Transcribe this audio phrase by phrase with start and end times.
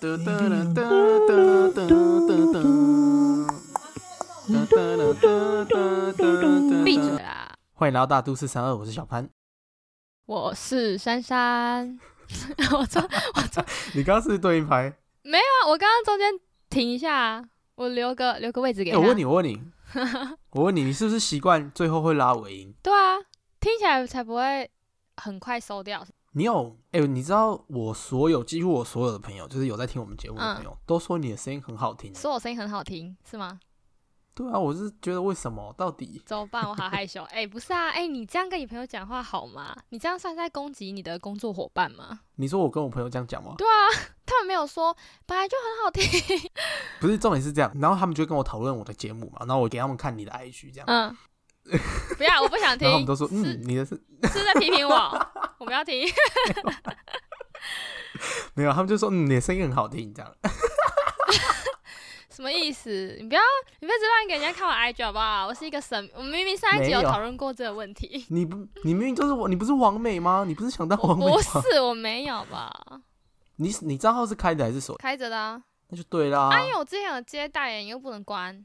[0.00, 2.36] 哒哒啦哒哒哒哒哒
[4.66, 5.26] 哒啦哒
[5.64, 5.74] 哒
[6.12, 7.52] 哒闭嘴啦！
[7.74, 9.28] 欢迎来到大都市三二，我是小潘。
[10.26, 11.98] 我是珊珊。
[12.72, 13.02] 我错，
[13.34, 13.64] 我错
[13.94, 14.88] 你刚刚是对一拍？
[14.88, 14.94] 啊！
[15.68, 16.32] 我刚刚中间
[16.70, 17.44] 停一下啊，
[17.74, 19.00] 我留个留个位置给哎、他。
[19.00, 19.60] 我问你，我问你，
[20.50, 22.74] 我问你，你是不是习惯最后会拉尾音？
[22.82, 23.18] 对啊，
[23.60, 24.70] 听起来才不会
[25.16, 26.04] 很快收掉。
[26.34, 32.14] 你有哎、你知道我所有几乎我所有的朋友，就是有在听我们节目嗯的朋友，都说你的声音很好听。
[32.14, 33.60] 说我声音很好听是吗？
[34.34, 35.74] 对啊，我是觉得为什么？
[35.76, 36.66] 到底怎么办？
[36.66, 37.22] 我好害羞。
[37.30, 39.76] 哎、不是啊，哎、你这样跟你朋友讲话好吗？
[39.90, 42.20] 你这样算是在攻击你的工作伙伴吗？
[42.36, 43.54] 你说我跟我朋友这样讲吗？
[43.58, 46.50] 对啊，他们没有说本来就很好听。
[46.98, 51.14] 不是，重点是这样，然后他们就会跟我讨论我的节目嘛，然后我给他们看你的 IG 这样，嗯，
[52.18, 52.88] 不要，我不想听。
[52.88, 53.94] 然后他们都说，是嗯，你的是
[54.32, 54.94] 是在批评我，
[55.58, 56.06] 我不要听。
[58.54, 60.32] 没有，他们就说，嗯，你的声音很好听这样。
[62.30, 63.16] 什么意思？
[63.20, 63.40] 你不要，
[63.80, 65.46] 你不要只乱给人家看我 IG 好不好？
[65.46, 68.26] 我是一个神，我们明明上一集有讨论过这个问题。
[68.30, 70.44] 你不，你明明就是我，你不是王美吗？
[70.46, 71.32] 你不是想当我王美吗？
[71.32, 72.72] 不是，我没有吧？
[73.56, 74.96] 你你账号是开的还是锁？
[74.96, 75.62] 开着的啊。
[75.88, 76.48] 那就对啦。
[76.50, 78.64] 啊，因为我之前有接代言，又不能关，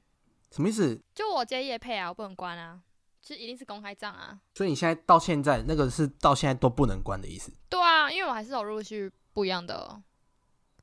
[0.50, 1.00] 什么意思？
[1.14, 2.80] 就我接叶配啊，我不能关啊，
[3.28, 4.40] 就一定是公开账啊。
[4.56, 7.52] 所以你现在到现在那个是到现在都不能关的意思？
[7.70, 10.02] 对啊，因为我还是有陆续不一样的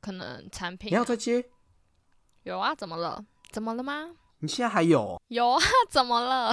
[0.00, 1.44] 可能产品、你要再接？
[2.42, 2.74] 有啊？
[2.74, 3.24] 怎么了？
[3.50, 4.10] 怎么了吗？
[4.40, 5.60] 你现在还有哦有啊？
[5.88, 6.52] 怎么了？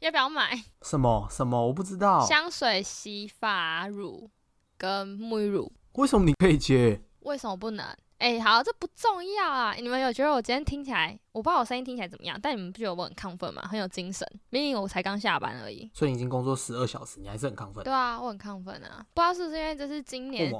[0.00, 1.66] 要不要买什么什么？
[1.68, 2.20] 我不知道。
[2.26, 4.30] 香水、洗发乳
[4.76, 5.72] 跟沐浴乳？
[5.94, 7.02] 为什么你可以接？
[7.20, 7.96] 为什么不能？
[8.18, 9.74] 哎、好，这不重要啊。
[9.74, 13.62] 你们有觉得我今天听起来，我不知道我声音听起来怎么样，但你们不觉得我很亢奋吗？
[13.70, 14.28] 很有精神。
[14.50, 15.88] 明明我才刚下班而已。
[15.94, 17.84] 所以你已经工作十二小时，你还是很亢奋。
[17.84, 19.06] 对啊，我很亢奋啊。
[19.14, 20.52] 不知道是不是因为这是今年？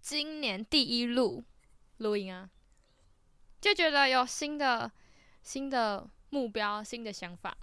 [0.00, 1.42] 今年第一录
[1.96, 2.48] 录音啊，
[3.60, 4.92] 就觉得有新的
[5.42, 7.56] 新的目标、新的想法，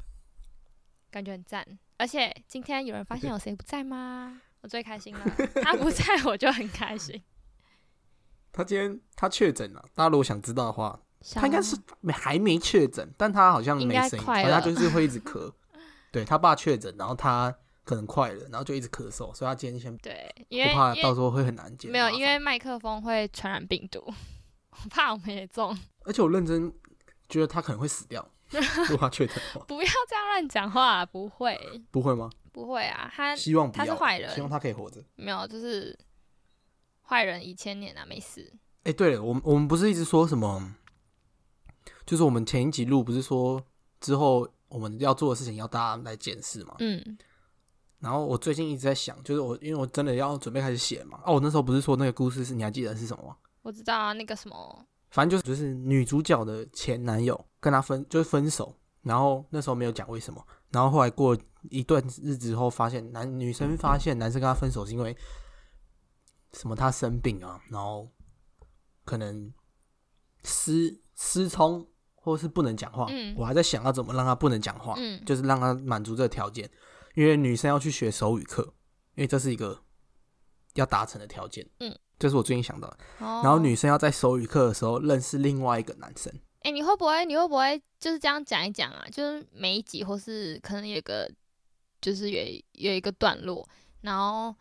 [1.11, 1.65] 感觉很赞。
[1.97, 4.42] 而且今天有人发现有 谁不在吗？
[4.61, 5.23] 我最开心了，
[5.63, 7.21] 他不在我就很开心。
[8.53, 10.97] 他今天他确诊了，大家如果想知道的话，
[11.33, 15.52] 他应该是没还没确诊，但他好像应没声音，他就是会一直咳。
[16.14, 17.53] 对他爸确诊，然后他
[17.83, 21.89] 可能快了，然后就一直咳嗽，所以他今天先对，因为怕到时候会很难接。
[21.89, 25.75] 没有，因为麦克风会传染病毒，我怕我们也中。
[26.05, 26.71] 而且我认真
[27.27, 31.59] 觉得他可能会死掉，如果他确诊的话， 不要这样乱讲话，不会，
[31.89, 32.30] 不会吗？
[32.52, 35.03] 不会啊，他希望他是坏人希望他可以活着。
[35.15, 35.97] 没有，就是
[37.08, 38.53] 坏人一千年啊，没事。
[38.83, 40.75] 哎、对了，我们我们不是一直说什么？
[42.05, 43.61] 就是我们前一集录不是说
[44.02, 46.75] 之后我们要做的事情要大家来检视嘛？
[46.80, 47.17] 嗯，
[47.99, 51.21] 然后我最近一直在想，就是我因为我真的要准备开始写嘛。
[51.25, 53.37] 哦，我那时候不是说那个故事是你还记得是什么吗？
[53.61, 61.37] 我知道啊，那个什么，反正就是就是女主角的前男友跟她分就是分手，然后那时候没有讲为什么，然后后来过
[61.69, 65.15] 一段日子后，发现男女生发现男生跟她分手是因为
[66.53, 68.09] 什么他生病啊，然后
[69.03, 69.52] 可能
[70.43, 73.36] 失失聪或是不能讲话，嗯。
[73.37, 76.69] 我还在想要怎么让他不能讲话，嗯，就是让他满足这个条件，
[77.15, 78.73] 因为女生要去学手语课，
[79.15, 79.83] 因为这是一个
[80.75, 82.97] 要达成的条件，嗯，这是我最近想到的。
[83.17, 89.05] 然然后女生要在手语课的时候认识另外一个男生，哎、你会不会，你会不会就是这样讲一讲啊？
[89.11, 91.30] 就是每一集或是可能有一个，
[91.99, 93.67] 就是有有一个段落，
[94.02, 94.55] 然后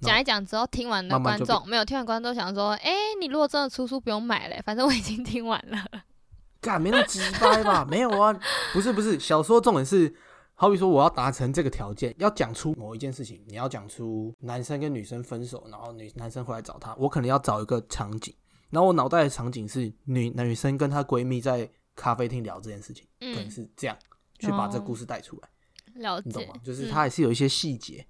[0.00, 6.02] 讲一讲之后，听完的观众没有听完观众想说，哎、你如果真的出书不用买嘞，反正我已经听完了。
[6.60, 7.84] 干没那么直白吧？
[7.88, 8.36] 没有啊，
[8.72, 10.12] 不是不是，小说重点是，
[10.54, 18.34] 好比说我要达成这个条件，要讲出某一件事情，你要讲出男生跟女生分手，然后女男生回来找她，我可能要找一个场景，
[18.70, 23.96] 然后我脑袋的场景是女女生跟她闺蜜在咖啡厅聊这件事情，可能嗯，是这样
[24.40, 25.48] 去把这故事带出来。
[25.94, 28.04] 了解你懂吗？，就是嗯它还是有一些细节。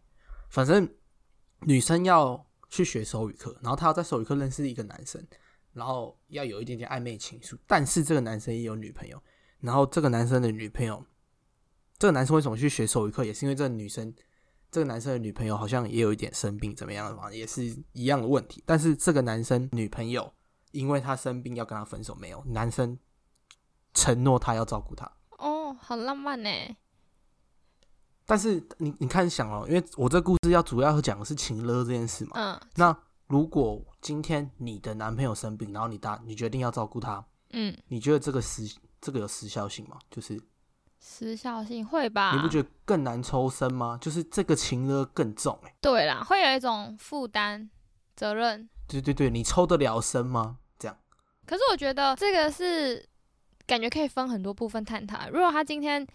[0.48, 0.88] 反正
[1.60, 5.24] 女生要去学手语课，然后她要在手语课认识一个男生，
[5.72, 7.56] 然后要有一点点暧昧情愫。
[7.66, 9.22] 但是这个男生也有女朋友，
[9.60, 11.04] 然后这个男生的女朋友，
[11.98, 14.14] 这个男生为什么去学手语课，也是因为这个女生，
[14.70, 18.62] 这个男生的女朋友好像也有一点生病，怎么样的嘛，也是一样的问题。
[18.66, 20.32] 但是这个男生女朋友
[20.72, 22.98] 因为他生病要跟他分手，没有男生
[23.94, 25.10] 承诺他要照顾他。
[25.38, 26.50] 哦，好浪漫呢。
[28.28, 32.32] 但是你你看想哦，因为我这故事要主要讲的是情勒这件事嘛。
[32.34, 32.94] 嗯那
[33.26, 38.70] 如果今天你的男朋友生病，然后你答你决定要照顾他，嗯，你觉得这个时
[39.00, 39.98] 这个有时效性吗？
[40.10, 40.38] 就是
[41.00, 42.34] 时效性会吧？
[42.36, 43.98] 你不觉得更难抽身吗？
[43.98, 47.70] 就是这个情勒更重哎、对啦，会有一种负担、
[48.14, 48.68] 责任。
[48.86, 50.58] 对对对，你抽得了身吗？
[50.78, 50.96] 这样，
[51.46, 53.06] 可是我觉得这个是
[53.66, 55.28] 感觉可以分很多部分探讨。
[55.30, 56.06] 如果他今天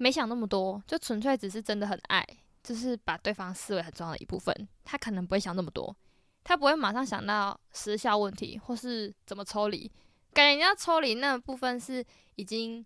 [0.00, 2.26] 没想那么多，就纯粹只是真的很爱，
[2.62, 5.94] 就是把对方视为很重要的一部分，他可能不会想那么多，
[6.42, 9.92] 他不会马上想到时效问题或是怎么抽离。
[10.32, 12.02] 感觉人家抽离那部分是
[12.36, 12.84] 已经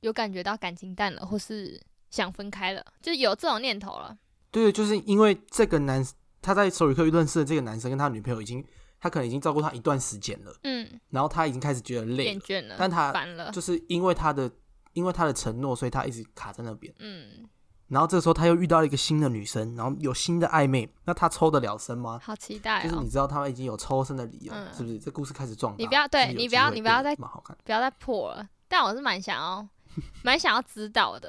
[0.00, 1.80] 有感觉到感情淡了，或是
[2.10, 4.18] 想分开了，就有这种念头了。
[4.50, 6.04] 对，就是因为这个男
[6.40, 8.66] 他在手语课认识的这个男生跟他女朋友已经，
[8.98, 14.50] 他可能已经照顾他一段时间了，嗯，然后他已经开始觉得累厌，倦了，但他烦了，就是因为他的
[14.92, 16.92] 因为他的承诺，所以他一直卡在那边。
[16.98, 17.48] 嗯，
[17.88, 22.18] 然后这个时候他又遇到了一个新的女生，然后有新的暧昧，那他抽得了身吗？
[22.22, 23.08] 好期待哦就是你！
[23.10, 24.98] 知道他们已经有抽身的理由，嗯是不是？
[24.98, 25.76] 这故事开始壮大。
[25.78, 27.56] 你不要对你不要你不要再蛮好看。
[27.64, 28.48] 不要再破了。
[28.68, 29.68] 但我是蛮想要，
[30.24, 31.28] 蛮想要知道的。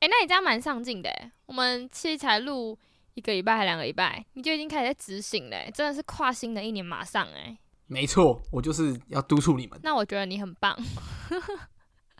[0.00, 1.32] 诶，那你这样蛮上进的诶。
[1.46, 2.78] 我们其实才录
[3.14, 7.58] 一个礼拜还两个礼拜，你就已经开始在执行嘞，真的是跨新的一年马上哎。
[7.86, 9.78] 没错，我就是要督促你们。
[9.82, 10.76] 那我觉得你很棒。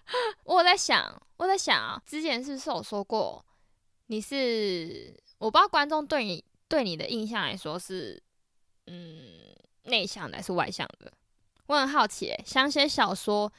[0.45, 3.45] 我在想，我在想啊，之前是不是有说过
[4.07, 5.15] 你是？
[5.39, 8.21] 我不知道观众对你对你的印象来说是，
[8.87, 11.13] 嗯，内向的还是外向的？
[11.67, 13.53] 我很好奇、想写小说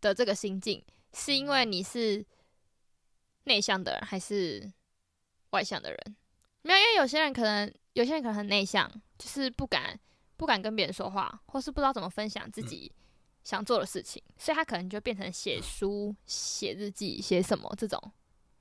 [0.00, 2.24] 的这个心境，是因为你是
[3.44, 4.72] 内向的人还是
[5.50, 6.16] 外向的人？
[6.62, 9.98] 没有，因为有些人可能，有些人可能很内向，就是不敢
[10.36, 12.90] 不敢跟别人说话，或是不知道怎么分享自己
[13.48, 17.98] 想做的事情，所以他可能就变成写书、写日记、写什么这种，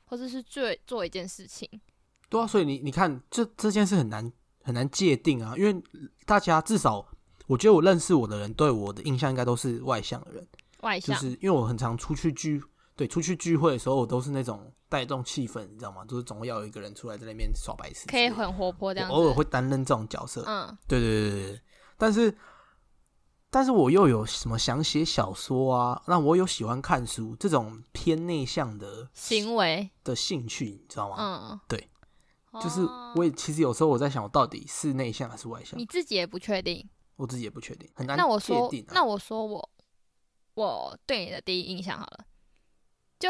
[0.06, 1.70] 或者是做做一件事情。
[2.30, 4.32] 对啊，所以你你看，这这件事很难
[4.64, 5.84] 很难界定啊，因为
[6.26, 7.06] 大家至少，
[7.48, 10.48] 我觉得我认识我的人对我的印象应该都是外向的人，
[10.80, 12.64] 外向，就是因为我很常出去聚，
[12.96, 16.06] 对，出去聚会的时候，我都是那种带动气氛，你知道吗？
[16.06, 21.62] 就是总会要有一个人出来在那边耍白痴可以很活泼这样偶尔会担任这种角色，嗯，对对对对对，
[21.98, 22.34] 但是
[23.50, 31.16] 但是我又有什么想写小说啊，那我有喜欢看书这种偏内向的行为，的兴趣，你知道吗？
[31.20, 31.90] 嗯，对，
[32.62, 35.80] 就是哦我也其实有时候我在想，我到底是内向还是外向。
[35.80, 36.88] 你，自己也不确定。
[37.16, 39.70] 我自己也不确定，很难那我说那我说我
[40.54, 42.26] 我对你的第一印象好了，
[43.18, 43.30] 就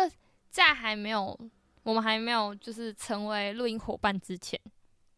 [0.50, 1.40] 在还没有
[1.84, 4.60] 我们还没有就是成为录音伙伴之前，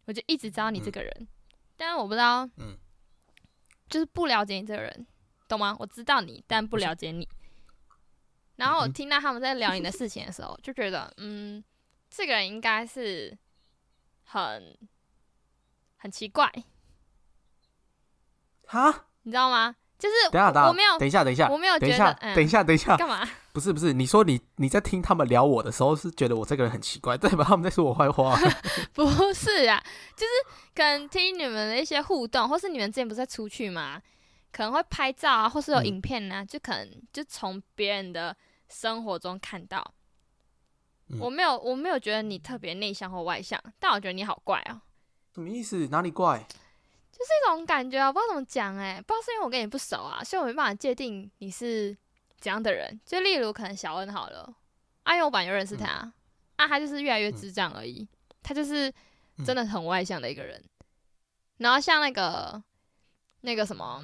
[0.05, 1.27] 我就一直知道你这个人，
[1.75, 2.77] 但是我不知道，嗯，
[3.89, 5.07] 就是不了解你这个人，
[5.47, 5.75] 懂吗？
[5.79, 7.27] 我知道你，但不了解你。
[8.55, 11.63] 然后我听到他们在聊你的事情的时候，就觉得，嗯，
[12.09, 13.37] 这个人应该是
[14.25, 14.77] 很
[15.97, 16.51] 很奇怪，
[18.65, 19.75] 哈，你知道吗？
[19.97, 23.27] 就是等下，等下，我没有，等一下，等一下，我没有等一下，觉得，嗯，等一下，等一下，干嘛？
[23.59, 27.43] 不是不是，你说你你在听他们聊我的时候，是觉得我这个人很奇怪，对吧？
[27.43, 28.39] 他们在说我坏话，
[28.93, 29.83] 不是啊，
[30.15, 30.31] 就是
[30.73, 34.01] 可能听你们的一些互动，或是你们之前不是在出去嘛，
[34.51, 38.35] 可能会拍照啊，或是有嗯影片呢、就可能就从别人的
[38.69, 39.93] 生活中看到。
[41.09, 44.79] 嗯我没有，我没有觉得你特别内向或外向，但我觉得你好怪哦、
[45.33, 45.87] 什么意思？
[45.87, 46.45] 哪里怪？
[47.11, 51.97] 就是一种感觉啊，不知道怎么讲哎、不知道是因为我跟你不熟啊，所以我没办法界定你是
[52.39, 52.99] 怎样的人。
[53.05, 54.55] 就例如可能小恩好了，
[55.03, 56.11] 啊，因为我本来就认识他，
[56.55, 58.07] 啊，他就是越来越智障而已，
[58.41, 58.93] 他就是
[59.45, 60.63] 真的很外向的一个人。
[61.57, 62.63] 然后像那个
[63.41, 64.03] 那个什么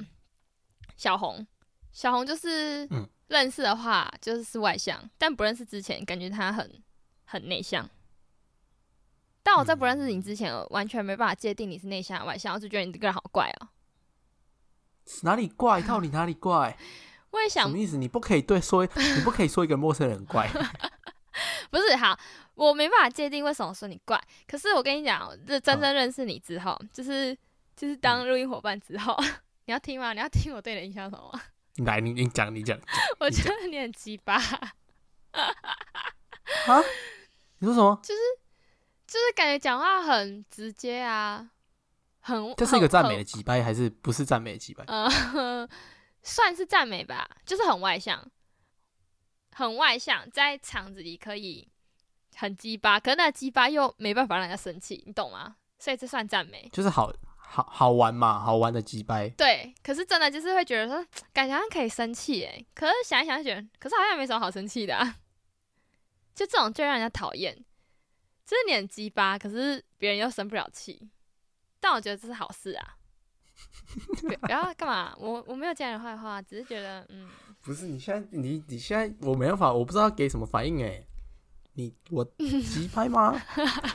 [0.97, 1.45] 小红，
[1.91, 6.83] 小红就是嗯认识的话就是是外向，但不认识之前感觉他很
[7.25, 7.89] 很内向。
[9.41, 13.69] 但我在不认识你之前，我完全没办法界定你是内向外向，我就觉得你这个人好怪哦、
[15.21, 15.81] 哪里怪？
[15.83, 16.75] 到底哪里怪？
[17.35, 17.97] 我也想什么意思？
[17.97, 20.49] 你不可以对说， 你不可以说一个陌生人怪。
[21.69, 22.17] 不是好，
[22.53, 24.21] 我没办法界定为什么说你怪。
[24.47, 27.37] 可是我跟你讲，这真正认识你之后，就是
[27.75, 29.13] 就是当录音伙伴之后，
[29.67, 30.13] 你要听吗？
[30.13, 31.41] 你要听我对你的印象什么吗？
[31.85, 32.79] 来，你你讲，你讲。
[33.19, 34.71] 我觉得你很鸡巴，啊？
[37.59, 37.99] 你说什么？
[38.01, 38.19] 就是
[39.05, 41.49] 就是感觉讲话很直接啊，
[42.21, 44.85] 很这是一个赞美的击败，还是不是赞美的击败？
[44.87, 45.67] 呃，
[46.25, 48.29] 算是赞美吧，就是很外向，
[49.51, 51.69] 很外向，在场子里可以
[52.35, 55.57] 很鸡巴，可是那鸡巴又没办法让人家生气，你懂吗？
[55.77, 56.67] 所以这算赞美。
[56.73, 59.25] 就是好好好玩嘛，好玩的鸡巴。
[59.37, 65.17] 对，可是真的就是会觉得说，感觉好像可以生气诶，可是想一想就觉得，可是好像没什么好生气的、啊，
[66.33, 67.55] 就这种最让人家讨厌，
[68.43, 71.07] 就是你很鸡巴，可是别人又生不了气，
[71.79, 72.97] 但我觉得这是好事啊。
[74.21, 75.15] 不不要干嘛？
[75.19, 77.27] 我我没有讲你坏话，只是觉得嗯，
[77.61, 81.03] 不是，你现在你你现在我没办法，我不知道给什么反应哎。
[81.77, 83.37] 你我急拍吗？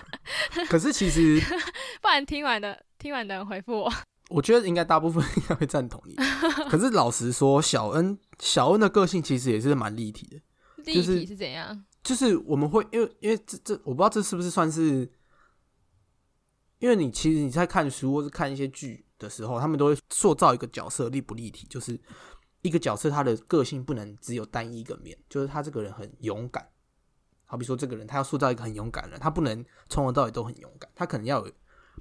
[0.68, 1.40] 可是其实
[2.02, 3.92] 不然听完的听完的人回复我，
[4.28, 6.14] 我觉得应该大部分应该会赞同你。
[6.68, 10.42] 可是老实说，小恩小恩的个性其实也是蛮立体的，
[10.84, 11.82] 立是体是怎样？
[12.02, 15.10] 就是我们会因为因为这这我不知道这是不是算是，
[16.80, 21.96] 因为你其实你在看书或是看一些剧的时候，他们都会塑造一个角色立不立体，就是
[22.62, 26.66] 一个角色他的个性不能只有单一一个面，就是他这个人很勇敢。
[27.44, 31.52] 好比说这个人他要塑造一个很勇敢的人，他不能从头到尾都很勇敢，他可能要有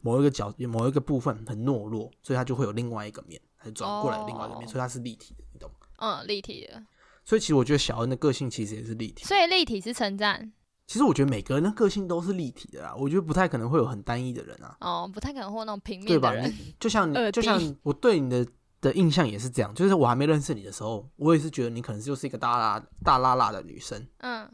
[0.01, 5.87] 某一个角某一个部分很懦弱，所以他就会有另外一个面，他就转过来另外一个面，哦所以他是立体的，你懂吗？
[5.97, 6.83] 嗯，立体的，
[7.25, 9.25] 所以其实我觉得小恩的个性其实也是立体。
[9.25, 10.53] 所以立体是称赞
[10.89, 16.31] 其实我觉得每个人的个性都是立体的啦，我觉得不太可能会有很单一的人啊，哦，不太可能有那种平对吧？
[16.31, 16.57] 面的人。
[16.57, 18.43] 你就像你， 就像我对你的
[18.81, 24.49] 的印象也是这样，就是我还没认识你的时候，我也是觉得你可能就是一个大拉大拉拉的女生，嗯，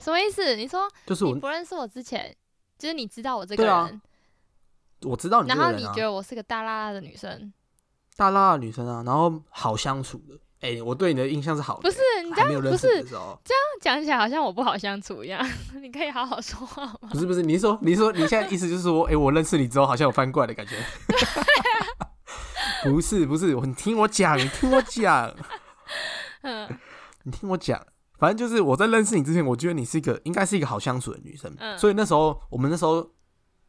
[0.00, 0.56] 什么意思？
[0.56, 2.36] 你说就是我你不认识我之前，
[2.76, 4.00] 就是你知道我这个人，
[5.02, 7.52] 我知道你这然后你觉得我是个大拉拉的女生，
[8.16, 13.40] 大拉拉的女生啊，然后好相处的，哎、我对你的印象是好的、不是你这样不是你的时候，
[13.80, 15.44] 讲起来好像我不好相处一样。
[15.80, 17.08] 你可以好好说话吗？
[17.10, 20.76] 不是不是，你是说你是说你现在意思就是说，哎、我认识你之后好像有翻过来的感觉。
[22.84, 25.34] 不是不是，你听我讲，你听我讲，
[26.42, 26.78] 嗯
[27.22, 27.84] 你听我讲。
[28.18, 33.10] 反正就是我在认识你之前，我觉得你是一个应该是一个好相处的女生，嗯所以那时候我们那时候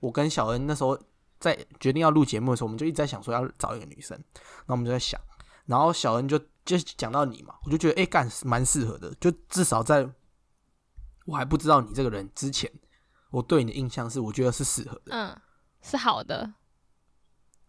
[0.01, 0.99] 我跟小恩那时候
[1.39, 5.19] 在决定要录节目的时候，我们就一直在想说要找一个女生，然后我们就在想，
[5.65, 10.07] 然后小恩就就讲到你嘛，我就觉得哎干蛮适合的，就至少在
[11.25, 12.71] 我还不知道你这个人之前，
[13.31, 15.41] 我对你的印象是我觉得是适合的，嗯，
[15.81, 16.53] 是好的。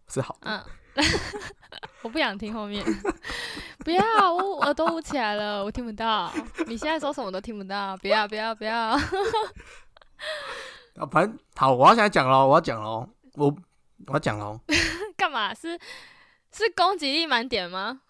[0.09, 0.65] 是好的。
[0.95, 1.03] 嗯，
[2.03, 2.85] 我不想听后面，
[3.79, 6.31] 不要，我耳朵捂起来了，我听不到。
[6.67, 8.89] 你现在说什么都听不到，不要不要不要。
[10.95, 13.47] 啊，反正好，我要现在讲喽，我要讲喽，我
[14.07, 14.59] 我要讲喽，
[15.17, 15.53] 干嘛？
[15.53, 15.79] 是
[16.51, 18.01] 是攻击力满点吗？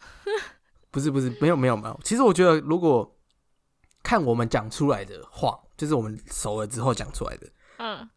[0.94, 2.00] 不是不是，没有没有没有。
[2.04, 3.18] 其实我觉得，如果
[4.04, 8.08] 看我们讲出来的话，就是我们熟了之后讲出来的，嗯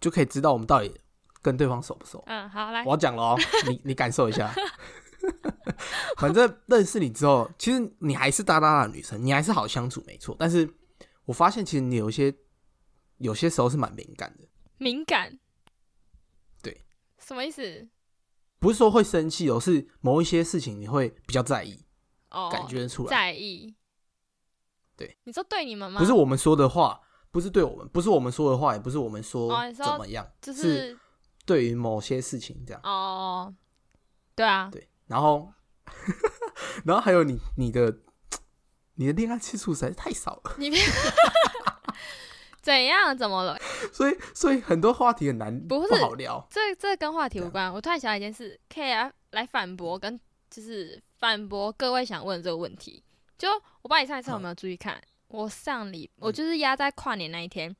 [0.00, 0.94] 就可以知道我们到底
[1.42, 2.22] 跟对方熟不熟。
[2.26, 4.54] 嗯，好来我，要讲了哦，你你感受一下。
[6.18, 10.36] 反正认识你之后，其实你还是大大大的女生，你还是好相处没错。
[10.38, 10.72] 但是
[11.24, 12.32] 我发现，其实你有一些
[13.18, 14.46] 有些时候是蛮敏感的，
[14.78, 15.36] 敏感。
[16.62, 16.84] 对，
[17.18, 17.88] 什么意思？
[18.58, 21.84] 不是说会生气哦，是某一些事情你会比较在意，
[22.30, 23.10] 哦，感觉得出来。
[23.10, 23.74] 在意。
[24.96, 26.00] 对，你说对你们吗？
[26.00, 30.98] 不是我们说的话，不是对我们，不是我们说的话，也不是我们说怎么样，就是
[31.44, 32.80] 对于某些事情这样。
[32.82, 33.54] 哦，
[34.34, 35.52] 对啊，对，然后，
[36.84, 37.98] 然后还有你你的
[38.94, 40.56] 你的恋爱次数实在是太少了，
[42.66, 43.16] 怎样？
[43.16, 43.56] 怎么了？
[43.92, 46.44] 所以所以很多话题很难不是好聊。
[46.50, 47.72] 这这跟话题无关。
[47.72, 50.18] 我突然想到一件事，可以来来反驳，跟
[50.50, 53.04] 就是反驳各位想问这个问题。
[53.38, 57.74] 就我不知道你上一次有没有注意看，我上礼我就是压在跨年那一天，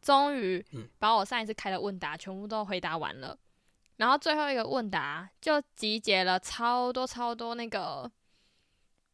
[0.00, 3.36] 终于嗯把我上一次开的问答全部都回答完了。
[3.98, 8.10] 然后最后一个问答就集结了超多超多那个，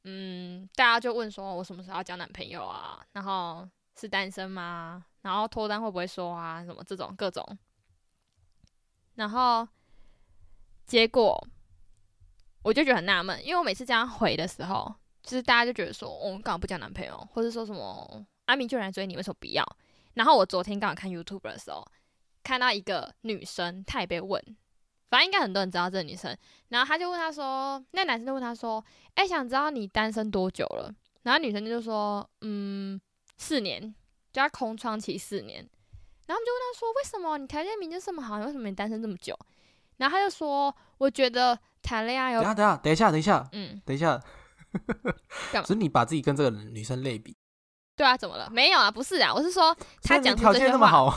[0.04, 3.04] 嗯，大家就问说我什么时候要交男朋友啊？
[3.10, 3.68] 然后
[3.98, 5.04] 是单身吗？
[5.22, 6.64] 然后脱单会不会说啊？
[6.64, 7.58] 什么这种各种。
[9.14, 9.66] 然后
[10.84, 11.42] 结果
[12.62, 19.64] 我就觉得很纳闷，因为我每次这样回的时候，就是大家就觉得说，我、们干嘛不交男朋友，或者说什么阿明就来追你，为什么不要？
[20.14, 21.86] 然后我昨天刚好看 YouTube 的时候，
[22.42, 24.40] 看到一个女生，她也被问，
[25.08, 26.36] 反正应该很多人知道这个女生，
[26.68, 28.84] 然后他就问她说，那男生就问她说，
[29.14, 30.94] 哎、想知道你单身多久了？
[31.22, 33.00] 然后女生就说，嗯，
[33.36, 33.94] 四年，
[34.32, 35.68] 就要空窗期四年。
[36.26, 39.38] 然后我们就问他说：“为什么你条件明明这么好，你为什么你单身这么久？”
[39.98, 44.20] 然后他就说：“我觉得谈恋爱有等下等下等一下等一下嗯，等一下，
[45.62, 47.36] 只是 你把自己跟这个女生类比，
[47.94, 48.50] 对啊，怎么了？
[48.50, 51.14] 没有啊，不是啊，我是说他讲条件那么好，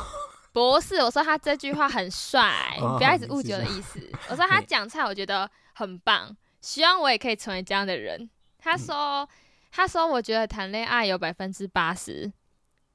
[0.53, 3.99] 不是我说他这句话很帅，不要一直误解我的意思。
[4.29, 8.29] 我说他讲出来，我觉得很棒，希望我也可以成为这样的人。
[8.59, 9.29] 他嗯说
[9.71, 12.31] ：“他说我觉得谈恋爱有百分之八十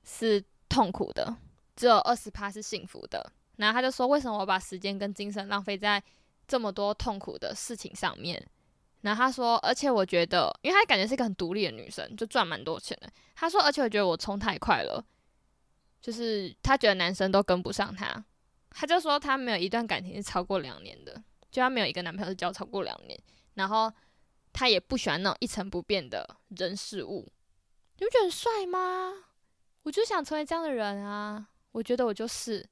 [0.03, 1.37] 是痛苦的，
[1.77, 6.03] 只有二十趴是幸福的。”然后他就说：“为什么我把时间跟精神浪费在
[6.49, 8.45] 这么多痛苦的事情上面？”
[9.03, 13.09] 然后他说：“而且我觉得，因为他感觉是一个很独立的女生，就赚蛮多钱的。
[13.37, 15.05] 他说，而且我觉得我冲太快了，
[16.01, 18.25] 就是他觉得男生都跟不上他。
[18.71, 23.17] 他就说他没有一段感情是超过两年的，就他没有一个男朋友是交超过两年，
[23.55, 23.93] 然后
[24.55, 27.31] 他也不喜欢那种一成不变的人事物。
[27.99, 29.13] 你不觉得很帅吗？
[29.83, 31.51] 我就想成为这样的人啊！
[31.73, 32.67] 我觉得我就是，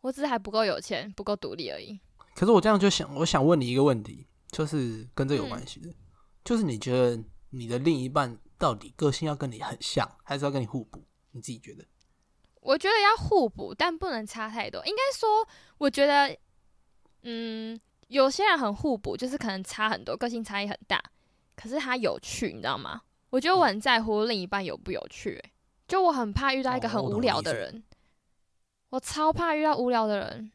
[0.00, 2.00] 我只是还不够有钱，不够独立而已。
[2.34, 5.94] 可是我这样就想，我想问你一个问题，就是跟这有嗯关系的，
[6.44, 11.04] 就是你觉得你的另一半到底个性要跟你很像，还是要跟你互补？
[11.30, 11.84] 你自己觉得？
[12.60, 14.84] 我觉得要互补，但不能差太多。
[14.84, 15.46] 应该说，
[15.78, 16.36] 我觉得，
[17.22, 17.78] 嗯，
[18.08, 21.02] 有些人很互补，就是可能差很多，个性差异很大，
[21.54, 23.02] 可是他有趣，你知道吗？
[23.30, 25.52] 我觉得我很在乎另一半有不有趣、欸，
[25.86, 27.84] 就我很怕遇到一个哦很无聊的人，
[28.90, 30.50] 我超怕遇到无聊的人。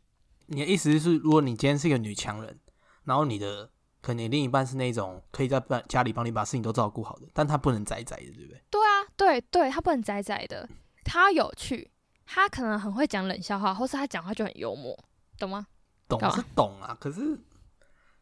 [0.48, 2.60] 你的意思是，如果你今天是一个女强人，
[3.04, 3.70] 然后你的
[4.02, 8.62] 可能你另一半是那种可以在家家里帮你把事情都照顾好的，但他不能宅宅的，对不对？
[8.72, 10.68] 对啊，对对，他不能宅宅的，
[11.04, 11.92] 他有趣，
[12.26, 14.98] 他可能很会讲冷笑话，或是他讲话就很幽默，
[15.38, 15.68] 懂吗？
[16.08, 17.40] 懂是懂啊，可是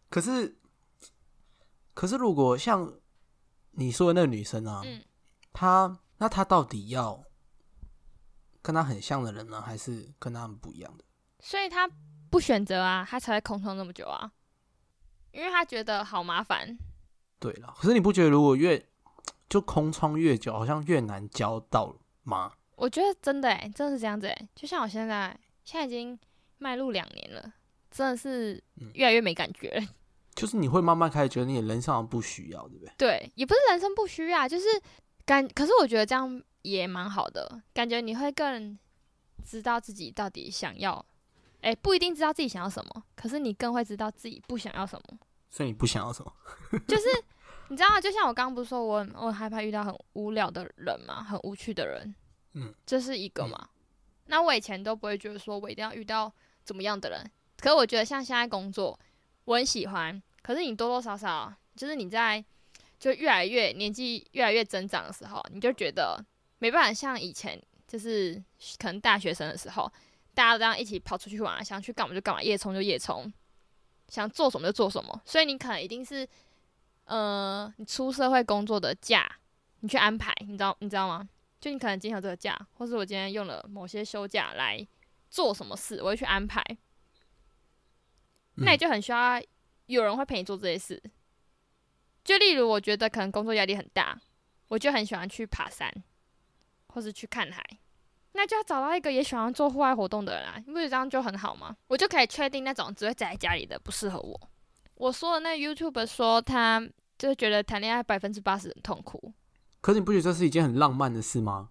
[0.09, 0.57] 可是
[1.93, 2.93] 可是，如果像
[3.71, 5.03] 你说的那个女生啊，嗯
[5.53, 7.23] 她那她到底要
[8.61, 11.03] 跟她很像的人呢，还是跟他们不一样的？
[11.39, 11.89] 所以她
[12.29, 14.31] 不选择啊，她才会空窗那么久啊，
[15.31, 16.77] 因为她觉得好麻烦。
[17.39, 18.87] 对了，可是你不觉得如果越
[19.49, 22.53] 就空窗越久，好像越难交到吗？
[22.75, 26.17] 我觉得真的诶、真的是这样子诶、就像我现在，现在已经
[26.57, 27.53] 迈入两年了，
[27.91, 29.87] 真的是嗯越来越没感觉了。
[30.33, 32.93] 就是你会慢慢开始觉得你的人生不需要，对不对？
[32.97, 34.65] 对，也不是人生不需要，就是
[35.25, 35.45] 感。
[35.49, 38.79] 可是我觉得这样也蛮好的，感觉你会更
[39.45, 41.05] 知道自己到底想要。
[41.61, 45.19] 诶、不一定知道自己想要什么，可是你更会知道自己不想要什么。
[45.47, 46.33] 所以你不想要什么？
[46.87, 47.03] 就是
[47.67, 48.01] 你知道吗？
[48.01, 52.15] 就像我刚刚不是说我很我很害怕遇到很无聊的人嘛，很无趣的人，
[52.53, 53.69] 嗯，这是一个嘛。
[54.25, 56.33] 那我以前都不会觉得说我一定要遇到
[56.63, 58.99] 怎么样的人，可是我觉得像现在工作，
[59.45, 62.43] 我很喜欢，可是你多多少少就是你在
[62.99, 66.19] 就越来越年纪越来越增长的时候，你就觉得
[66.57, 68.43] 没办法像以前，就是
[68.79, 69.91] 可能大学生的时候，
[70.33, 73.31] 大家都这样一起跑出去玩，想去干嘛就干嘛，夜冲就夜冲，
[74.07, 76.27] 想做什么就做什么，所以你可能一定是，
[77.05, 79.29] 呃，你出社会工作的假，
[79.81, 81.29] 你去安排，你知道你知道吗？
[81.59, 84.83] 就你可能今天有这个假，或是我今天用了某些休假来
[85.29, 86.63] 做什么事，我会去安排。
[88.63, 89.41] 那你就很需要
[89.87, 91.01] 有人会陪你做这些事。
[92.23, 94.19] 就例如，我觉得可能工作压力很大，
[94.67, 95.91] 我就很喜欢去爬山，
[96.87, 97.63] 或是去看海。
[98.33, 101.75] 那就要找到一个也喜欢做户外活动的人啊，你不觉得这样就很好吗？
[101.87, 104.49] 我就可以确定那种只会宅在家里的不适合我。
[104.95, 106.79] 我说的那 YouTube 说他
[107.17, 109.33] 就是觉得谈恋爱百分之八十很痛苦，
[109.81, 111.69] 可是你不觉得这是一件很浪漫的事吗？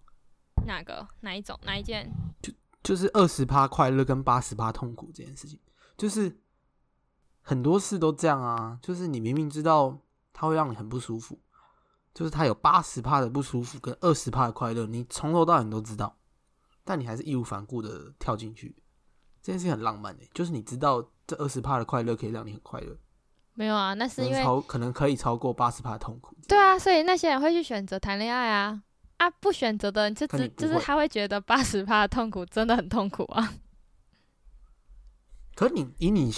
[0.67, 2.07] 哪个哪一种哪一件？
[2.41, 5.59] 就就是二十趴快乐跟八十趴痛苦这件事情，
[5.97, 6.37] 就是
[7.41, 8.77] 很多事都这样啊。
[8.81, 9.97] 就是你明明知道
[10.33, 11.39] 它会让你很不舒服，
[12.13, 16.17] 就是它有八十帕的不舒服跟二十帕的快乐，你从头到尾你都知道，
[16.83, 18.75] 但你还是义无反顾的跳进去。
[19.41, 22.95] 这件事情很浪漫诶、就是你知道这二十帕的快乐可以让你很快乐，
[23.55, 26.35] 没有啊，那是因为超可能可以超过八十趴的痛苦。
[26.47, 28.83] 对啊，所以那些人会去选择谈恋爱啊
[29.17, 33.53] 啊，不选择的人就可只就是他会觉得八十趴的痛苦真的很痛苦啊。
[35.55, 36.31] 可你以你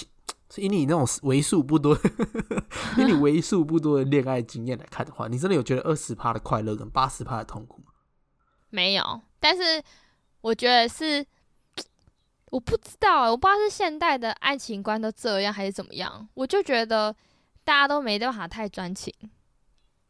[0.62, 1.98] 以你那种为数不多，
[2.98, 7.92] 以你为数不多的恋爱经验来看的话，你真的有觉得二十趴的快乐跟八十趴的痛苦吗？
[8.70, 9.82] 没有，但是
[10.42, 11.26] 我觉得是，
[12.52, 16.28] 我不知道，我不知道是现代的爱情观都这样还是怎么样。
[16.34, 17.16] 我就觉得
[17.64, 19.14] 大家都没办法太专情。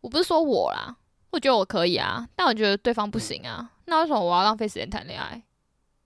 [0.01, 0.97] 我不是说我啦，
[1.31, 3.71] 我觉得我可以啊，但我觉得对方不行啊。
[3.85, 5.41] 那为什么我要浪费时间谈恋爱？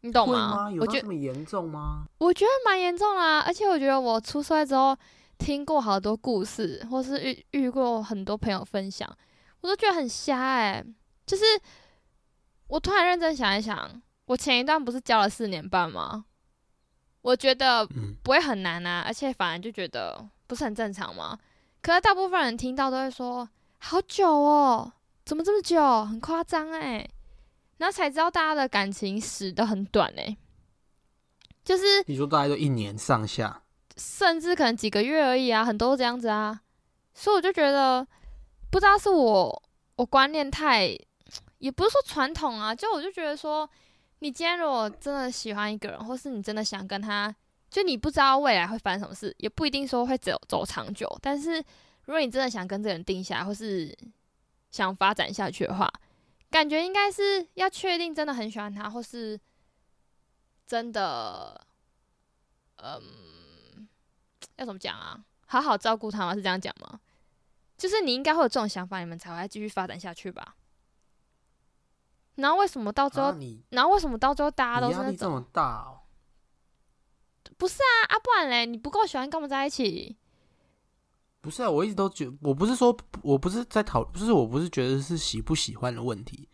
[0.01, 0.69] 你懂吗？
[0.79, 2.05] 我觉这么严重吗？
[2.19, 4.95] 我觉得蛮严重啦、而且我觉得我出社会之后
[5.37, 9.07] 听过好多故事，或是遇遇过很多朋友分享，
[9.61, 10.83] 我都觉得很瞎哎、
[11.25, 11.43] 就是
[12.67, 16.25] 我突然认真想一想，我前一段不是教了四年半吗？
[17.21, 21.37] 我觉得嗯，不会很难啊，而且反而就觉得不是很正常吗？
[21.81, 23.47] 可是大部分人听到都会说
[23.79, 24.91] 好久哦，
[25.25, 26.05] 怎么这么久？
[26.05, 27.07] 很夸张哎，
[27.77, 30.37] 然后才知道大家的感情史都很短哎、
[31.63, 33.63] 就是你说大概就一年上下，
[33.95, 36.61] 甚至可能几个月而已啊，很多都这样子啊，
[37.13, 38.07] 所以我就觉得
[38.69, 39.63] 不知道是我
[39.95, 40.97] 我观念太，
[41.59, 43.69] 也不是说传统啊，就我就觉得说，
[44.19, 47.33] 你今天如果真的喜欢一个人，或是你真的想跟他，
[47.69, 51.57] 就你不知道未来会发生什么事，也不一定说会走走长久，但是
[52.05, 53.95] 如果你真的想跟这个人定下来，或是
[54.71, 55.91] 想发展下去的话，
[56.49, 59.39] 感觉应该是要确定真的很喜欢他，或是
[60.65, 61.67] 真的，
[62.77, 63.87] 嗯，
[64.55, 65.23] 要怎么讲啊？
[65.45, 66.35] 好好照顾他吗？
[66.35, 66.99] 是这样讲吗？
[67.77, 70.55] 就是你应该会有这种想法，你们才会继续发展下去吧。
[72.35, 73.37] 然后为什么到最后，啊、
[73.69, 76.01] 然后为什么到最后大家都你是那种这么大哦？
[77.57, 80.17] 不是啊啊，不然嘞，你不够喜欢，干嘛在一起？
[81.41, 86.49] 不是啊，我一直都觉，我不是说，我不是在讨，不是我不是觉得是喜不喜欢的问题，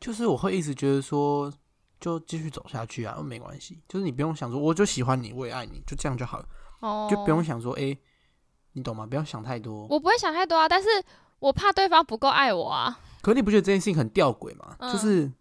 [0.00, 1.52] 就是我会一直觉得说，
[2.00, 6.48] 就继续走下去啊，没关系，就是你不用想说，我就喜欢你，我也爱你，就这样就好了，
[6.80, 7.96] 哦，就不用想说，哎、
[8.72, 9.06] 你懂吗？
[9.06, 9.86] 不要想太多。
[9.86, 10.88] 我不会想太多啊，但是
[11.38, 13.00] 我怕对方不够爱我啊。
[13.22, 14.76] 可你不觉得这件事情很吊诡吗？
[14.80, 15.32] 嗯就是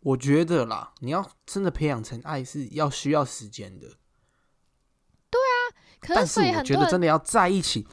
[0.00, 3.94] 我觉得啦，你要真的培养成爱是要需要时间的，可
[6.08, 7.86] 但是我觉得真的要在一起，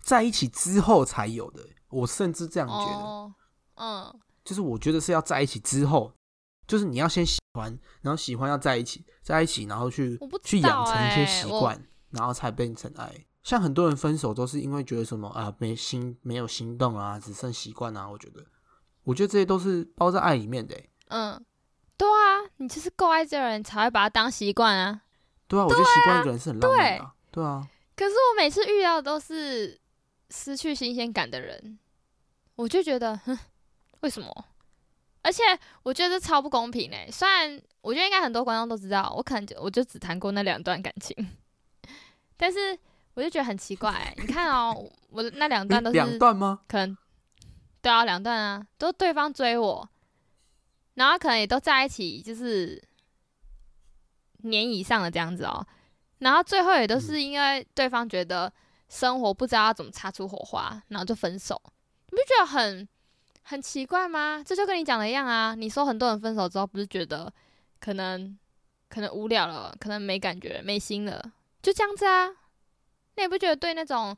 [0.00, 1.64] 在一起之后才有的。
[1.88, 3.34] 我甚至这样觉得，哦，
[3.76, 6.12] 嗯，就是我觉得是要在一起之后，
[6.66, 13.24] 就是你要先喜欢，然后喜欢要在一起，在一起然后去去养成一些习惯，然后才变成爱。
[13.44, 18.08] 像很多人分手都是因为觉得什么啊没心没有心动啊，只剩习惯啊。
[18.08, 18.44] 我觉得，
[19.04, 21.44] 我觉得这些都是包在爱里面的欸、嗯，
[21.96, 25.02] 对啊，你就是够爱这个人才会把他当习惯啊。
[25.46, 29.80] 对啊，我觉得习惯一个人是很浪漫的啊、对啊，可是我每次遇到都是
[30.30, 31.80] 失去新鲜感的人，
[32.54, 33.36] 我就觉得，哼，
[34.00, 34.44] 为什么？
[35.22, 35.42] 而且
[35.82, 41.16] 我觉得这超不公平诶、虽然我觉得应该很多观众都知道，我可能就我就只谈过那两段感情，
[42.36, 42.78] 但是
[43.14, 44.14] 我就觉得很奇怪、欸。
[44.16, 46.60] 你看哦，我的那两段都是两段吗？
[46.68, 46.96] 可能
[47.82, 49.88] 对啊，两段啊，都对方追我，
[50.94, 52.80] 然后可能也都在一起，就是
[54.42, 55.66] 年以上的这样子哦。
[56.24, 58.50] 然后最后也都是因为对方觉得
[58.88, 61.60] 生活不知道要怎么擦出火花，然后就分手。
[62.06, 62.88] 你不觉得很
[63.42, 64.42] 很奇怪吗？
[64.44, 65.54] 这就跟你讲的一样啊。
[65.54, 67.30] 你说很多人分手之后，不是觉得
[67.78, 68.38] 可能
[68.88, 72.30] 可能无聊了，可能没感觉、没心了，就这样子啊？
[73.16, 74.16] 那你不觉得对那种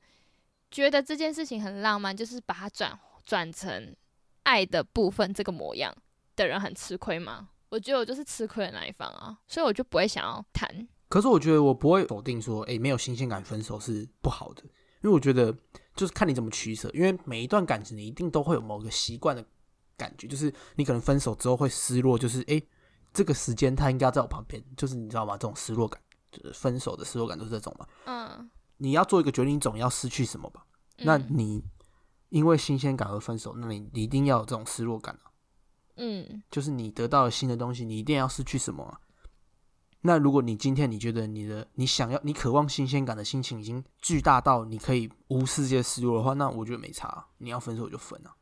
[0.70, 3.96] 觉得这件事情很浪漫，就是把它转转成
[4.44, 5.92] 爱的部分这个模样
[6.36, 7.48] 的人很吃亏吗？
[7.70, 10.86] 我觉得我就是吃亏的那一方啊，所以我就不会想要谈。
[11.16, 14.62] 可是我觉得我不会否定说，诶，没有新鲜感分手是不好的，
[15.00, 15.50] 因为我觉得
[15.94, 19.42] 就是看你怎么取舍，因为每一段感情你一定都会有某个习惯的
[19.96, 22.62] 感觉，就是你可能分手之后会失落，就是诶，
[23.14, 25.38] 这个时间他应该在我旁边，就是你知道吗？
[25.38, 25.98] 这种失落感，
[26.30, 27.86] 就是分手的失落感都是这种嘛。
[28.04, 30.66] 嗯，你要做一个决定，你总要失去什么吧？
[30.98, 31.64] 那嗯你
[32.28, 35.32] 因为新鲜感而分手，那你你一定要有这种失落感啊，
[35.96, 39.00] 嗯就是你得到了新的东西，你一定要失去什么啊？
[40.02, 48.34] 那如果你今天你觉得你的你想要你渴望新鲜感的心情已经巨大到你可以无视这些失落的话，那我觉得没差啊，你要分手就分啊。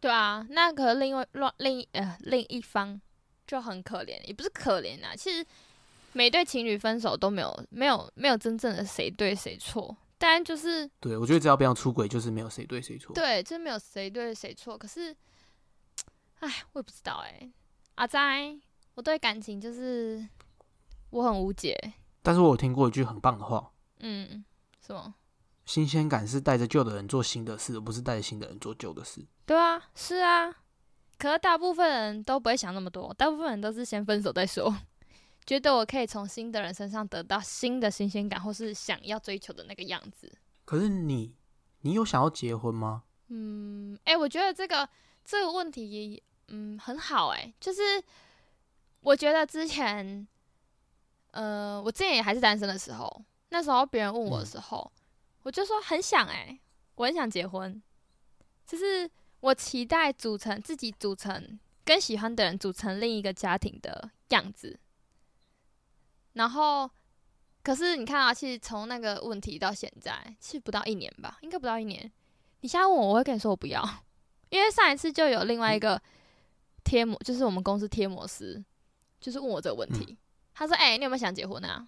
[0.00, 3.00] 对啊，那可另外另另呃另一方
[3.46, 5.44] 就很可怜，也不是可怜啊，其实
[6.12, 13.14] 每对情侣分手都没有没有没有真正的谁对谁错，但就是对，我觉得只要不要出轨，就是没有谁对谁错。
[13.14, 14.78] 对，就是没有谁对谁错。
[14.78, 15.14] 可是，
[16.40, 17.50] 哎，我也不知道哎、
[17.96, 18.18] 阿仔，
[18.94, 20.26] 我对感情就是
[21.16, 21.94] 我很无解。
[22.22, 24.44] 但是我有听过一句很棒的话：嗯，
[24.84, 25.14] 什么？
[25.64, 29.24] 新鲜感是带着旧的人做新的事，而不是带着新的人做旧的事。
[29.44, 30.54] 对啊，是啊。
[31.18, 34.76] 可是大部分人都不会想那么多，大部分人都是先分手再说，
[35.46, 40.30] 觉得我可以从新的人身上得到新的新鲜感，或是想要追求的那个样子。
[40.66, 41.34] 可是你，
[41.80, 43.04] 你有想要结婚吗？
[43.28, 44.88] 嗯，哎、我觉得这个
[45.24, 47.80] 这个问题也嗯很好哎、就是
[49.00, 50.28] 我觉得之前，
[51.36, 54.90] 呃，我之前也还是单身的时候，那时候别人问我的嗯时候，
[55.42, 56.58] 我就说很想哎、
[56.94, 57.82] 我很想结婚，
[58.66, 59.08] 就是
[59.40, 64.78] 我期待组成自己组成跟喜欢的人组成另一个家庭的样子，
[66.32, 66.90] 然后。
[67.62, 72.00] 可是你看啊，其实从那个问题到现在，其实不到一年吧，应该不到一年。
[72.60, 73.84] 你现在问我，我会跟你说我不要，
[74.50, 76.00] 因为上一次就有另外一个
[76.84, 78.64] 贴膜，就是我们公司贴膜师，
[79.20, 80.16] 就是问我这个问题。
[80.58, 81.86] 他说：“哎、你有没有想结婚啊？”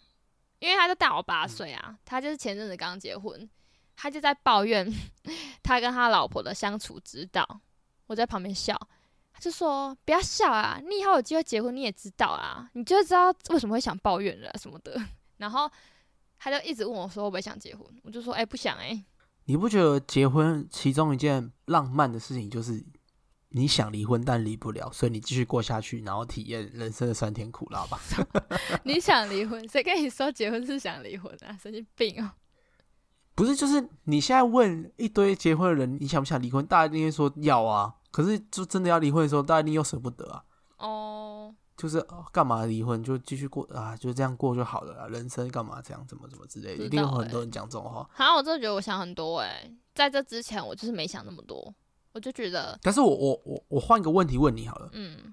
[0.60, 3.48] 因为他就大我八岁啊，他就是前阵子刚结婚，
[3.96, 4.86] 他就在抱怨
[5.62, 7.60] 他跟他老婆的相处之道。
[8.06, 8.78] 我在旁边笑，
[9.32, 15.00] 他就说：“不要笑啊，你以后有机会结婚你也知道啊，你就会知道为什么会想抱怨了什么的。”
[15.38, 15.70] 然后
[16.38, 19.02] 他就一直问我说：“会不会想结婚？”我就说：“哎、不想哎、
[19.44, 22.84] 你不觉得结婚其中一件浪漫的事情就是
[23.50, 27.98] 你想离婚但离不了，所以你继续过下去，然后体验人生的酸甜苦辣吧？
[28.84, 29.66] 你想离婚？
[29.68, 31.56] 谁跟你说结婚是想离婚啊？
[31.62, 32.30] 神经病哦！
[33.34, 36.66] 不是，就是你现在问一堆结婚的人，你想不想离婚？
[36.66, 37.94] 大家一定会说要啊。
[38.10, 40.42] 可是就真的要离婚的时候，大家一定又舍不得啊。
[40.78, 45.06] 哦，就是、哦干嘛离婚就继续过啊，就这样过就好了啦。
[45.08, 48.08] 人生干嘛这样，怎么怎么之类的，一定有很多人讲这种话。
[48.12, 51.72] 好像我真的觉得我想很多哎、在这之前我就是没想那么多，
[52.18, 55.32] 我就觉得，但是我我我我换个问题问你好了，嗯，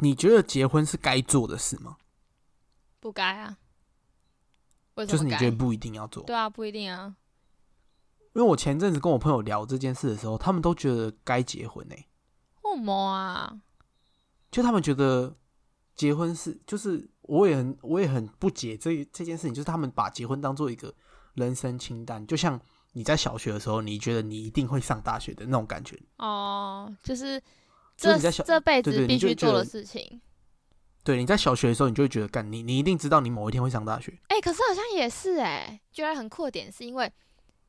[0.00, 1.96] 你觉得结婚是该做的事吗？
[3.00, 3.56] 不该啊。
[4.96, 6.22] 为什么就是你觉得不一定要做。
[6.24, 7.16] 对啊，不一定啊。
[8.34, 11.94] 因为我前阵子跟我朋友聊这件事的时候，他们都觉得该结婚呢、
[12.64, 13.58] 为什么啊？
[14.50, 15.34] 就他们觉得
[15.94, 20.94] 结婚是，就是我也很我也很不解这这件事情，就是他们把结婚当做一个
[21.32, 22.60] 人生清单，就像
[22.92, 25.98] 你在小学的时候，你觉得你一定会上大学的那种感觉。
[26.16, 27.40] 哦，就是
[27.96, 30.20] 这这辈子必须做的事情。
[31.04, 34.18] 对，你在小学的时候，你就会觉得，干你你一定知道你某一天会上大学。
[34.28, 37.10] 哎、可是好像也是哎、觉得很酷的点是因为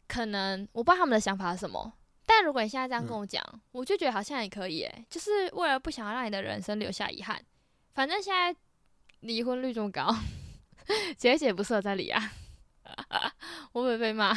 [0.07, 1.93] 可能我不知道他们的想法是什么，
[2.25, 7.41] 但如果你现在这样跟嗯我讲，我就觉得好像也可以哎、就是为了不想要让你的人生留下遗憾。
[7.93, 8.53] 反正现在
[9.21, 10.13] 离婚率这么高，
[11.17, 12.33] 姐姐不适合再离啊，
[13.71, 14.35] 我会被骂。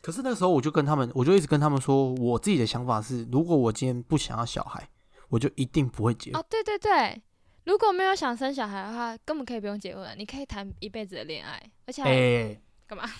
[0.00, 4.88] 可是那个时候我就跟他们，我就一直跟他们说，我自己的想法是，如果我今天不想要小孩，
[5.28, 6.40] 我就一定不会结婚。
[6.40, 7.20] 哦，对对对，
[7.64, 13.10] 如果没有想生小孩的话，根本可以不用结婚，你可以谈一辈子的恋爱，而且哎、还干嘛？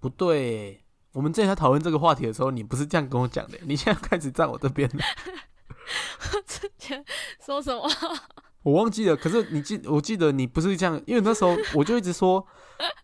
[0.00, 0.82] 不对，
[1.12, 5.04] 我们之前在讨论这个话题的时候，你不是这样跟我讲的，你现在开始站我这边了。
[6.46, 7.04] 之前
[7.44, 7.90] 说什么？
[8.62, 12.46] 我忘记了，可是你记，我记得你不是这样，因为那时候我就一直说，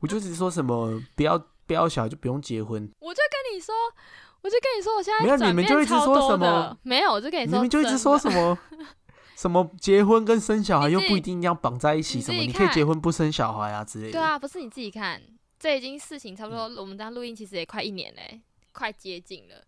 [0.01, 1.37] 我就一直说什么不要
[1.69, 3.75] 不要小孩就不用结婚，我就跟你说，
[4.41, 6.77] 我就跟你说，我现在没有你们就一直说什么？
[6.83, 8.59] 没有，我就跟你说，你们就一直说什么？
[9.37, 12.41] 什么结婚跟生小孩又不一定要绑在一起，什么？
[12.41, 14.13] 你可以结婚不生小孩啊之类的。
[14.13, 15.23] 对啊，不是你自己看，
[15.61, 16.75] 这已经事情差不嗯。
[16.75, 18.41] 多，我们当录音其实也快一年嘞，
[18.73, 19.63] 快接近了。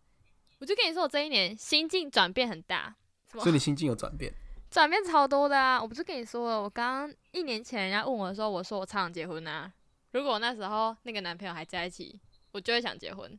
[0.59, 2.97] 我就跟你说，我这一年心境转变很大，
[3.35, 4.33] 所以你心境有转变。
[4.71, 5.83] 转变超多的啊！
[5.83, 9.73] 我不是跟你说了，我刚刚一年前人家问我的时候，我说我超想结婚啊。
[10.13, 12.21] 如果我那时候那个男朋友还在一起，
[12.53, 13.39] 我就会想结婚。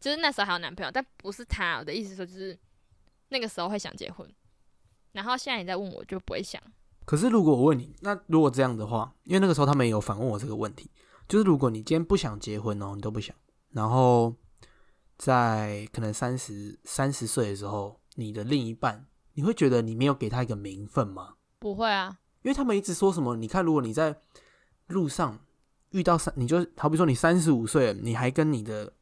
[0.00, 1.78] 就是那时候还有男朋友，但不是他。
[1.78, 2.58] 我的意思说，就是
[3.28, 4.28] 那个时候会想结婚。
[5.12, 6.60] 然后现在你再问我，就不会想。
[7.04, 10.90] 可是如果我问你，那如果这样的话，因为那个时候他们也有反问我这个问题，
[11.28, 13.34] 就是如果你今天不想结婚哦，你都不想，
[13.70, 14.34] 然后
[15.16, 21.34] 在可能三十三十岁的时候，你的另一半，你会觉得你没有给他一个名分吗？
[21.58, 24.18] 不会啊，因为他们一直说什么，你看，如果你在
[24.88, 25.38] 路上
[25.90, 28.92] 遇到三，你就好比说你三十五岁，你还跟你的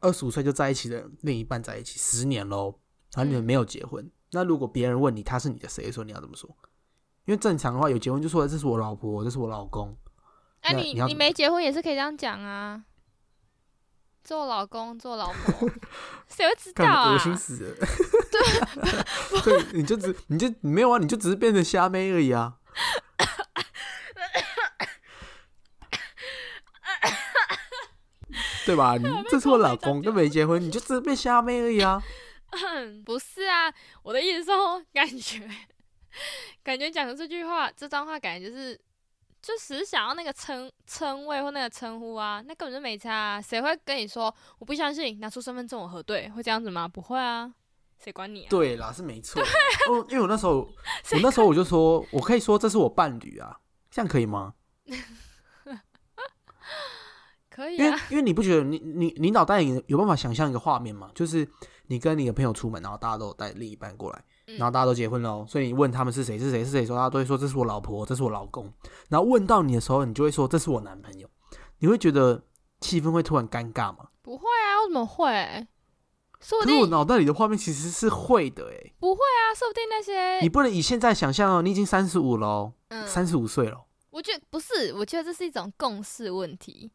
[0.00, 2.78] 二十五岁就在一起的另一半在一起十年喽，
[3.14, 6.48] 然后你们嗯没有结婚，那如果别人问你他是你的谁的时候，你要怎么说？
[7.24, 9.96] 因为正常的话，有结婚就说这是我老婆，这是我老公。
[10.76, 12.84] 你你没结婚也是可以这样讲啊。
[14.24, 15.68] 做老公，做老婆，
[16.28, 17.18] 谁会知道啊恶？
[17.18, 17.86] 心死了。
[19.42, 22.58] 对， 你就只你就没有啊，你就只是变成虾妹而已啊。
[28.64, 28.96] 对吧？
[28.96, 32.02] 你 这是我老公，跟没结婚，你就只是被虾妹而已啊。
[33.04, 33.72] 不是啊，
[34.02, 35.48] 我的意思说，感觉
[36.62, 38.76] 感觉讲的这句话，这段话感觉就是，
[39.40, 43.40] 就只是想要那个称称谓或那个称呼啊，那根本就没差、啊。
[43.40, 46.86] 谁会跟你说我不相信，拿出身份证我核对，会这样子吗？
[46.86, 47.50] 不会啊，
[47.98, 48.46] 谁管你啊？
[48.50, 49.42] 对啦，是没错。
[49.88, 50.58] 哦，因为我那时候，
[51.12, 53.58] 我那时候我就说，我可以说这是我伴侣啊，
[53.90, 54.52] 这样可以吗？
[57.56, 61.10] 因为可以啊，因为你不觉得你你你脑袋里有办法想象一个画面吗？
[61.14, 61.46] 就是
[61.86, 68.72] 你跟你的朋友出门，然后大家都有带另一半过来，嗯然后大家都结婚了哦，所以你问他们是谁是谁是谁的时候，大家都会说这是我老婆，这是我老公。
[69.08, 71.28] 然后问到你的时候，你就会说这是我男朋友。
[71.78, 72.44] 你会觉得
[72.80, 74.08] 气氛会突然尴尬吗？
[74.22, 75.66] 不会啊，为什么会？
[76.40, 82.72] 说不可是我脑袋里的画面其实是会的诶，不会啊，说不定那些你不能以现在想象哦，你已经三十五了
[83.06, 86.90] 三十五岁了哦，我觉得不是，我觉得这是一种共识问题。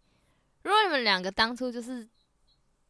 [0.68, 2.06] 如果你们两个当初就是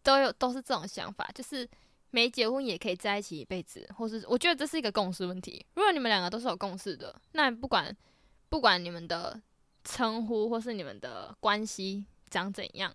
[0.01, 1.69] 都有都是这种想法，就是
[2.09, 5.63] 没结婚也可以在一起一辈子，或是我觉得这是一个共识问题。
[5.75, 7.95] 如果你们两个都是有共识的，那不管
[8.49, 9.39] 不管你们的
[9.83, 12.91] 称呼或是你们的关系长怎样，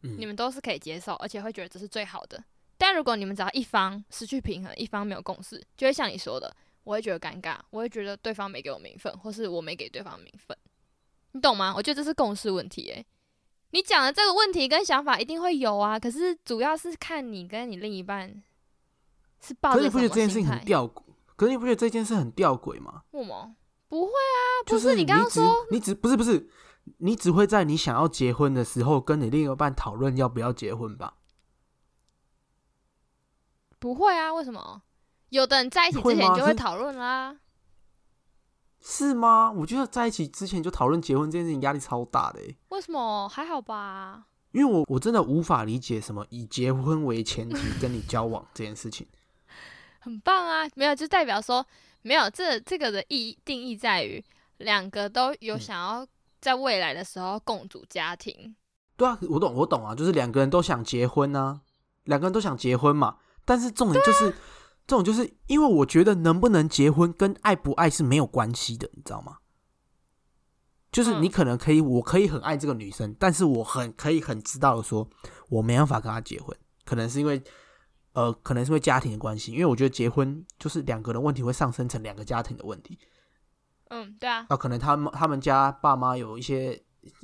[0.00, 2.44] 你们都是可以接受，而且会觉得这是最好的。
[2.76, 6.54] 但如果你们只要一方失去平衡，一方没有共识，就会像你说的，
[6.84, 10.54] 我会觉得尴尬，我会觉得对方没给我名分，或是我没给对方名分，
[11.30, 11.72] 你懂吗？
[11.74, 13.06] 我觉得这是共识问题、诶，
[13.72, 18.42] 你讲的这个问题跟想法一定会有啊，可是主要是看你跟你另一半
[19.40, 21.02] 是抱可是你不觉得这件事情很吊诡？
[21.36, 23.02] 可是你不觉得这件事很吊诡吗？
[23.12, 23.54] 为什么？
[23.88, 26.48] 不会啊，不就是你刚刚说你只不是不是，
[26.98, 31.14] 你只会在你想要结婚的时候跟你另一半讨论要不要结婚吧？
[33.78, 34.32] 不会啊？
[34.34, 34.82] 为什么？
[35.30, 37.36] 有的人在一起之前就会讨论啦。
[38.82, 39.50] 是吗？
[39.52, 43.28] 我觉得在一起之前就讨论结婚这件事情压力超大的欸为什么？
[43.28, 44.24] 还好吧。
[44.50, 49.06] 因为我我真的无法理解什么以结婚为前提跟你交往这件事情。
[50.00, 51.64] 很棒啊，没有就代表说
[52.02, 54.22] 没有这这个的意定义在于
[54.58, 56.06] 两个都有嗯想要
[56.40, 58.54] 在未来的时候共组家庭。
[58.96, 61.60] 对啊，我懂，我懂啊，就是两个人都想结婚啊，
[62.04, 63.16] 两个人都想结婚嘛。
[63.44, 64.34] 但是重点就是，
[64.92, 69.38] 这种就是因为我觉得能不能结婚跟爱不爱是没有关系的，你知道吗？
[70.90, 75.08] 就是你嗯可能可以，我可以很爱这个女生，但是我很可以很知道的说，
[75.48, 77.42] 我没办法跟她结婚，可能是因为，
[78.12, 82.98] 呃，可能是因为家庭的关系，因为我觉得结婚就是两个人问题会上升成两个家庭的问题。
[83.88, 86.78] 嗯，对啊，啊，可能他们他们家爸妈有一些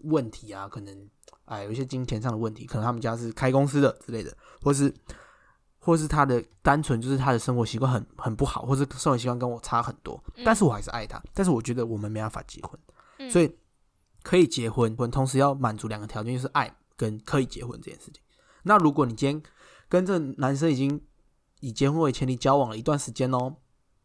[0.05, 1.07] 问题啊，可能
[1.45, 4.91] 哎有一些金钱上的问题，可能他们家是开公司的之类的，或是
[5.79, 12.79] 或是他的单纯就是他的生活习惯很很不好，或是生活习惯跟我差很多，但是我还是爱他，但是我觉得我们没办法结婚，
[13.19, 13.57] 嗯所以
[14.23, 18.23] 可以结婚，我们同时要满足两个条件，就是爱跟可以结婚这件事情。
[18.65, 19.43] 那如果你今天
[19.89, 21.01] 跟这男生已经
[21.61, 23.57] 以结婚为前提交往了一段时间哦，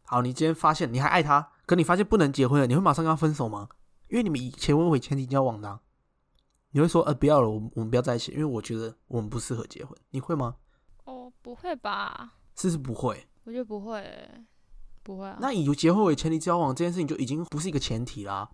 [0.04, 3.68] 好，你今天发现你还爱他，可你发现不能结婚了，你会马上跟他分手吗？
[4.08, 5.80] 因为你们以结婚为前提交往的啊、
[6.70, 10.56] 你会说呃不要了，我我们不要在一起，因为我觉得我们不适合结婚，你会吗？
[11.44, 12.32] 哦，不会吧？
[12.56, 13.28] 是不是不会？
[13.44, 14.44] 我觉得不会欸，
[15.02, 15.36] 不会啊。
[15.40, 18.48] 那以结婚为前提交往这件事情就已经不是一个前提啦，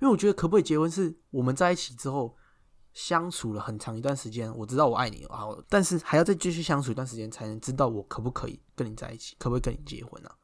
[0.00, 2.34] 因为我觉得可不可以结婚是我们在一起之后
[2.94, 10.34] 相处了很长一段时间，我知道我爱你啊，但是还要再继续相处一段时间才能知道我可不可以跟你在一起，可不可以跟你结婚啊，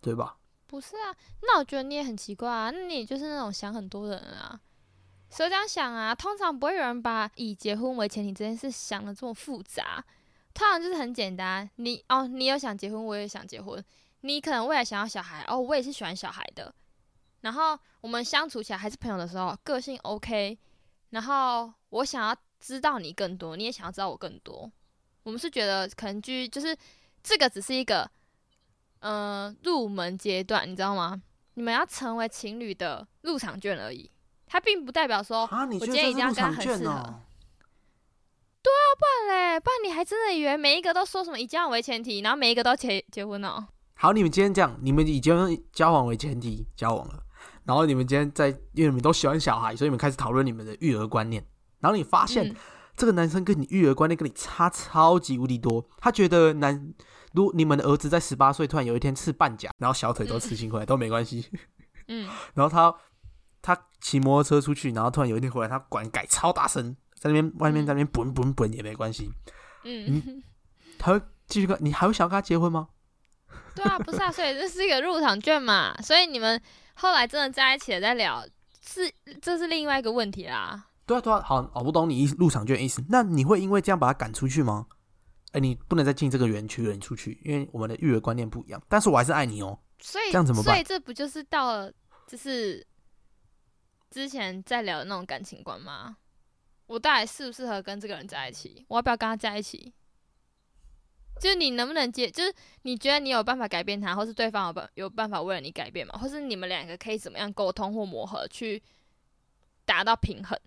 [0.00, 0.36] 对吧？
[0.66, 4.60] 不是啊，那我觉得你也很奇怪啊，那你就是那种想很多的人啊。
[5.28, 10.04] 所以这样想啊，通常不会有人把以结婚为前提这件事想的这么复杂，
[10.56, 11.68] 通常就是很简单。
[11.76, 13.84] 你哦，你有想结婚，我也想结婚。
[14.22, 16.74] 你可能未来想要小孩，哦，我也是喜欢小孩的。
[17.42, 20.58] 然后我们相处起来还是朋友的时候，个性 OK。
[21.10, 24.70] 然后我想要知道你更多，你也想要知道我更多。
[25.24, 26.74] 我们是觉得可能居就是
[27.22, 28.10] 这个只是一个
[29.00, 31.20] 呃入门阶段，你知道吗？
[31.54, 34.10] 你们要成为情侣的入场券而已，
[34.46, 36.86] 它并不代表说啊，你觉我今天一定要跟他很适合券
[38.68, 38.82] 哦？
[38.98, 43.66] 不然嘞，不然你还真的以为每一个都说什么以交往为前提，然后每一个都结结婚哦？
[43.94, 47.22] 好，你们今天这样，你们以结婚交往为前提交往了，
[47.64, 51.44] 然后你们今天在，因为你们都喜欢小孩，所以你们开始讨论你们的育儿观念，
[51.80, 52.56] 然后你发现、嗯
[52.96, 56.94] 这个男生跟你育儿观念跟你差超级无敌多，他觉得男，
[57.34, 61.44] 如果你们的儿子在十八岁突然有一天吃半甲，然后小腿都吃青回来、都没关系，
[62.08, 62.26] 嗯，
[62.56, 62.96] 然后他
[63.60, 66.96] 他骑摩托车出去，然后突然有一天回来，他管改超大声，
[67.26, 69.30] 在那边外面在那边滚滚滚也没关系，
[69.84, 70.42] 嗯，
[70.98, 72.88] 他会继续跟你还会想要跟他结婚吗？
[73.74, 76.60] 对啊，不是啊，所以这是一个入场券嘛，所以你们
[76.94, 78.44] 后来真的在一起了再聊，
[78.80, 80.86] 是这是另外一个问题啦。
[81.04, 83.04] 对啊，对啊，好，我不懂你意入场券的意思。
[83.08, 84.86] 那你会因为这样把他赶出去吗？
[85.52, 88.82] 哎，你不能再进这个园区了，你出去，因为我们的育儿观念不一样。
[88.88, 89.78] 但是我还是爱你哦。
[90.00, 91.92] 所以这样怎么办所以这不就是到了
[92.26, 92.86] 就是
[94.10, 96.16] 之前在聊的那种感情观吗？
[96.86, 98.84] 我到底适不适合跟这个人在一起？
[98.88, 99.92] 我要不要跟他在一起？
[101.40, 102.30] 就是你能不能接？
[102.30, 106.18] 就是你觉得你有办法改变他，或是对方有办有办法为了你改变吗？
[106.18, 108.82] 或是你们两个可以怎么样沟通或磨合，去
[109.84, 110.58] 达到平衡？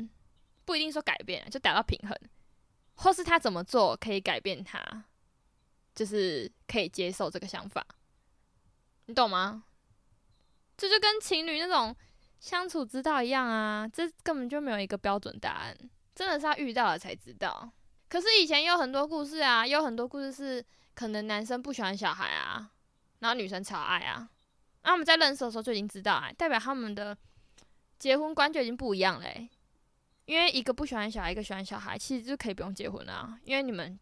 [0.65, 2.15] 不一定说改变，就达到平衡，
[2.93, 5.05] 或是他怎么做可以改变他，
[5.95, 7.83] 就是可以接受这个想法。
[9.05, 9.63] 你懂吗？
[10.77, 11.95] 这就跟情侣那种
[12.39, 15.75] 相处之道一样啊，这根本就没有一个标准答案，
[16.19, 17.71] 真的是要遇到了才知道。
[18.09, 22.71] 可是以前有很多故事啊，有很多故事是可能男生不喜欢小孩啊，
[23.19, 24.27] 然后女生超爱啊，
[24.83, 27.17] 那他们在认识的时候就已经知道啊，代表他们的
[27.97, 29.47] 结婚观就已经不一样嘞、
[30.25, 33.97] 因为一个不喜欢小孩，一个喜欢小孩，其实就可以不用结婚了啊，因为你们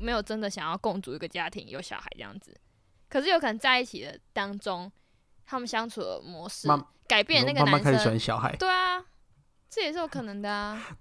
[0.00, 2.58] 没有真的想要共组一个家庭，有小孩这样子。
[3.08, 4.90] 可是有可能在一起的当中，
[5.46, 6.66] 他们相处的模式
[7.06, 9.04] 改变那个男慢慢开始喜欢生，小孩，对啊，
[9.70, 10.98] 这也是有可能的啊。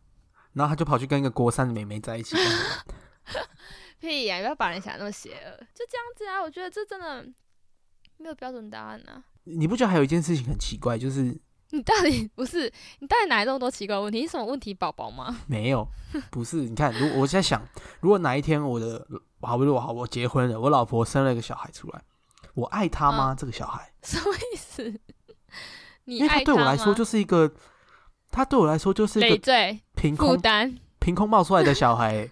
[0.53, 2.35] 然后他就跑去跟一个国三的妹妹在一起。
[3.99, 6.41] 屁呀、不要把人想得那么邪恶，就这样子啊。
[6.41, 7.23] 我觉得这真的
[8.17, 9.23] 没有标准答案啊。
[9.43, 11.39] 你不觉得还有一件事情很奇怪，就是
[11.69, 14.21] 你到底不是你到底哪来这么多奇怪的问题？
[14.21, 15.41] 你是什么问题宝宝吗？
[15.45, 15.87] 没有，
[16.31, 16.57] 不是？
[16.57, 17.61] 你看，如果我在想，
[17.99, 19.05] 如果哪一天我的
[19.41, 22.01] 好不，如我好，我结婚了，我老婆生了一个小孩出来，
[22.55, 23.35] 我爱他吗？
[23.37, 23.93] 这个小孩？
[24.01, 24.83] 什么意思？
[26.05, 27.53] 你因为他爱对我来说就是一个，
[28.31, 30.41] 他对我来说就是一个累赘凭空
[30.99, 32.31] 凭空冒出来的小孩、欸。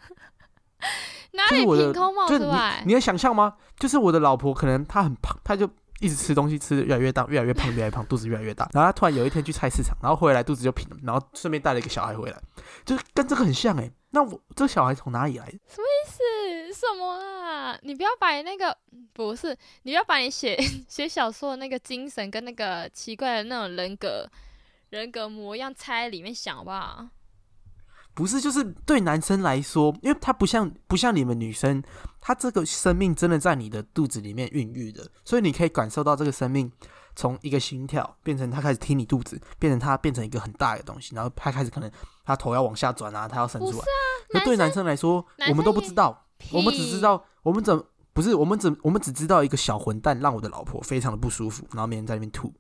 [1.34, 2.88] 哪里凭空冒出来你？
[2.88, 3.56] 你能想象吗？
[3.78, 8.68] 就是我的老婆可能她很胖，她就一直吃东西，吃的越来越大，越来越胖，越来越胖，肚子越来越大。
[8.74, 12.42] 然后她突然有一天去菜市场，然后回来肚子就平了，然后顺便带了一个小孩回来，
[12.84, 17.78] 就是跟这个很像哎、那我这个小孩从哪里来什么意思什么啊？
[17.84, 18.76] 你不要把那个
[19.14, 20.58] 不是，你不要把你写
[20.90, 24.28] 写小说的那个精神跟那个奇怪的那种人格
[24.90, 27.06] 人格模样猜在里面想好不好？
[28.20, 31.82] 不是，就是对男生来说，因为他不像不像你们女生，
[32.20, 36.70] 他这个生命真的在你的肚子里面孕育的，所以你可以感受到这个生命
[37.16, 41.90] 从一个心跳变成他开始踢你肚子，变成他变成一个很大的东西，然后他开始可能
[42.26, 43.86] 他头要往下转啊，他要伸出来。
[44.34, 52.54] 那对男生来说，我们都不知道，我们只知道我们怎不是我们只我们只知道一个小混蛋让我的老婆非常的不舒服，然后每天在那边吐。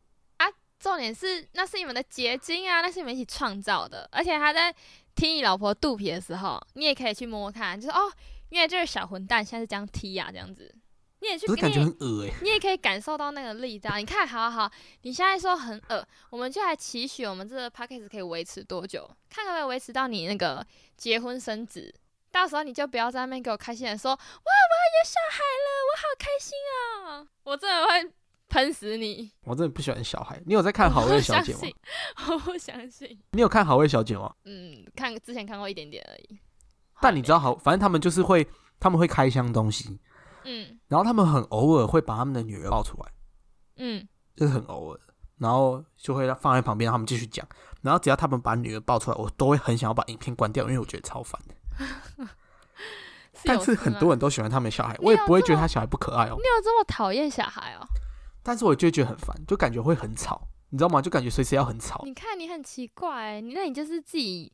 [0.82, 4.07] 重点是，那是你们的结晶啊，那是你们一起创造的。
[4.14, 4.74] 而且他在
[5.20, 8.09] 踢你老婆肚皮的时候，你也可以去摸摸看，就是哦，
[8.47, 10.74] 因为这是小混蛋现在是这样踢呀，这样子，
[11.20, 13.97] 你也去，不是感觉很恶哎，你也可以感受到那个力道。
[13.97, 20.65] 你看，好好，你现在说很恶，我们就来期许我们这个 p a c k a g e 可以维持多久，看可不可以维持到你那个
[20.95, 21.93] 结婚生子，
[22.32, 28.13] 到时候你就不要在那边给我开心的说，哇，我要有小孩了，我好开心啊，我真的会。
[28.50, 29.32] 喷死你！
[29.43, 30.41] 我真的不喜欢小孩。
[30.45, 31.60] 你有在看好味小姐吗？
[32.30, 33.20] 我不相信。
[33.32, 34.34] 你有看好味小姐吗？
[34.45, 36.39] 嗯，看之前看过一点点而已。
[37.00, 38.45] 但你知道好，反正他们就是会，
[38.80, 40.00] 他们会开箱东西。
[40.45, 40.80] 嗯。
[40.88, 43.12] 然后他们很偶尔会把他们的女儿抱出来。
[43.78, 44.08] 嗯。
[44.36, 45.00] 就是很偶尔，
[45.38, 47.47] 然后就会放在旁边，他们继续讲。
[47.82, 52.28] 然后只要他们把女儿抱出来，我都会很想要把影片关掉，因为我觉得超烦的。
[53.45, 56.36] 但是很多人都喜欢他们小孩，我也不会觉得他小孩不可爱哦。
[56.36, 57.88] 你有这么讨厌小孩哦？
[58.43, 61.01] 但是我就觉得很烦，就感觉会很吵，你知道吗？
[61.01, 62.01] 就感觉随时要很吵。
[62.05, 64.51] 你看你很奇怪，你那你就是自己，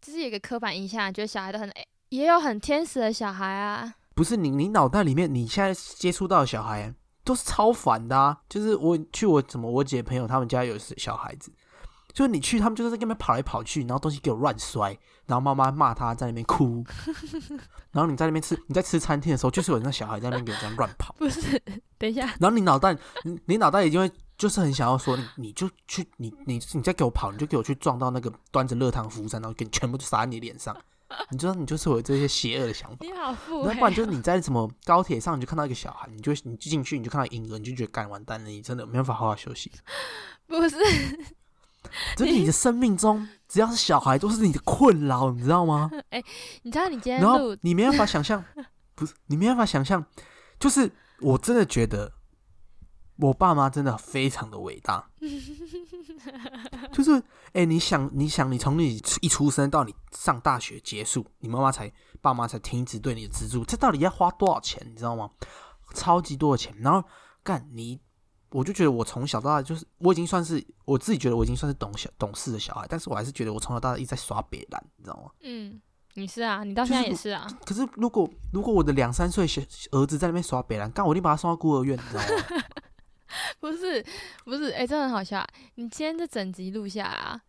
[0.00, 1.70] 就是有一个刻板印象，觉得小孩都很，
[2.10, 3.94] 也有很天使的小孩啊。
[4.14, 6.94] 不是你，你脑袋里面你现在接触到的小孩
[7.24, 8.40] 都是超烦的啊。
[8.48, 11.52] 就是我去我怎么我姐朋友他们家有小孩子。
[12.12, 14.94] 就是你去，他们就是在那边跑来跑去，然后东西给我乱摔，
[15.26, 16.84] 然后妈妈骂他在那边哭，
[17.92, 21.14] 然后你在那边吃，你在吃餐厅的时候，就是有那小孩在那边给我这样乱跑。
[21.18, 21.60] 不是，
[21.98, 22.26] 等一下。
[22.40, 30.76] 然后你脑袋，你你脑袋已经会就是很想要说，你你就去，你你你再给我跑，你就给我去撞到那个端着热汤服务生，然后给你全部就撒在你脸上。
[31.28, 32.96] 你知道，你就是有这些邪恶的想法。
[33.00, 33.66] 你好富。
[33.66, 39.70] 那不然就是你在什么高铁上，你就看到一个小孩，你就你进去，你就看到婴儿，你就觉得干完蛋了，你真的没办法好好休息。
[40.46, 40.76] 不是。
[42.16, 45.90] 就你的生命中，只要是小孩，都是你的困扰，你知道吗？
[46.10, 46.22] 哎，
[46.62, 48.42] 你知道你今天，然后你没办法想象，
[48.94, 50.04] 不是你没办法想象，
[50.58, 52.12] 就是我真的觉得
[53.16, 55.10] 我爸妈真的非常的伟大。
[56.92, 57.22] 就是
[57.52, 64.82] 哎，你想，你想，你从你一出生到你上大学结束，你妈妈才爸妈才停止对你的资助，这到底要花多少钱？
[64.90, 65.30] 你知道吗？
[65.94, 66.74] 超级多的钱。
[66.80, 67.06] 然后
[67.42, 68.00] 干你。
[68.52, 75.30] 我就觉得我从小到大就是我已经算是我自己觉得我已经算是懂小懂事的小孩，但是我还是觉得我从小到大一直在耍别人，你知道吗？
[75.40, 75.80] 嗯，
[76.14, 77.46] 你是啊，你到现在也是啊。
[77.64, 82.64] 可是如果如果我的两三岁小儿子在那边耍别烂，干我一定把他送到孤儿院，你知道吗？
[83.58, 84.04] 不是
[84.44, 85.42] 不是，哎，真的很好笑。
[85.76, 87.40] 你今天这整集录下啊，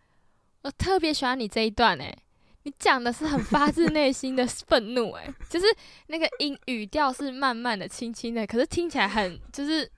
[0.61, 2.17] 我特别喜欢你这一段哎，
[2.63, 5.65] 你讲的是很发自内心的愤怒哎，就是
[6.07, 9.91] 那个音语调是慢慢的、轻轻的，可是听起来很就是。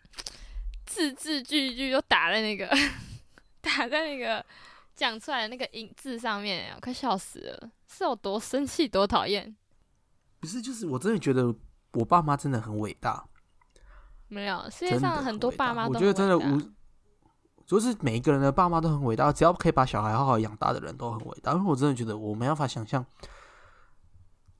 [0.86, 2.68] 字字句句都打在那个
[3.62, 4.46] 打在那个
[4.96, 7.72] 讲出来的那个音字上面，我快笑死了！
[7.88, 9.56] 是有多生气，多讨厌？
[10.40, 11.54] 不是，就是我真的觉得
[11.94, 13.26] 我爸妈真的很伟大。
[14.28, 16.62] 没有，世界上很多爸妈，我觉得真的无，
[17.66, 19.32] 就是每一个人的爸妈都很伟大。
[19.32, 21.54] 只要可以把小孩好好养大的人都很伟大。
[21.54, 23.06] 因为我真的觉得我没办法想象。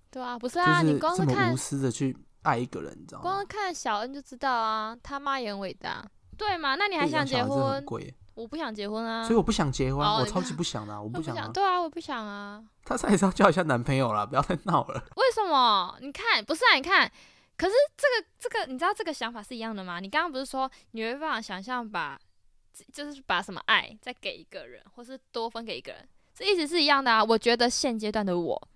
[0.10, 3.24] 对啊，不是啊，你光是看无私的去爱一个人，你知道吗？
[3.24, 6.06] 光看小恩就知道啊，他妈也很伟大。
[6.38, 6.76] 对嘛？
[6.76, 7.84] 那你还想结婚？
[8.36, 11.54] 我不想结婚啊，所以我不想结婚，我超级不想的，我不想。
[11.54, 12.62] 对啊，我不想啊。
[12.84, 15.02] 他才是要交一下男朋友了，不要再闹了。
[15.16, 15.98] 为什么？
[16.02, 16.76] 你看，不是啊？
[16.76, 17.10] 你看，
[17.56, 20.02] 可是这个这个，你知道这个想法是一样的吗？
[20.02, 22.20] 你刚刚不是说你没办法想象把，
[22.92, 26.06] 就是把什么爱再给一个人，或是多分给一个人，
[26.36, 27.24] 这意思是一样的啊。
[27.24, 28.68] 我觉得现阶段的我，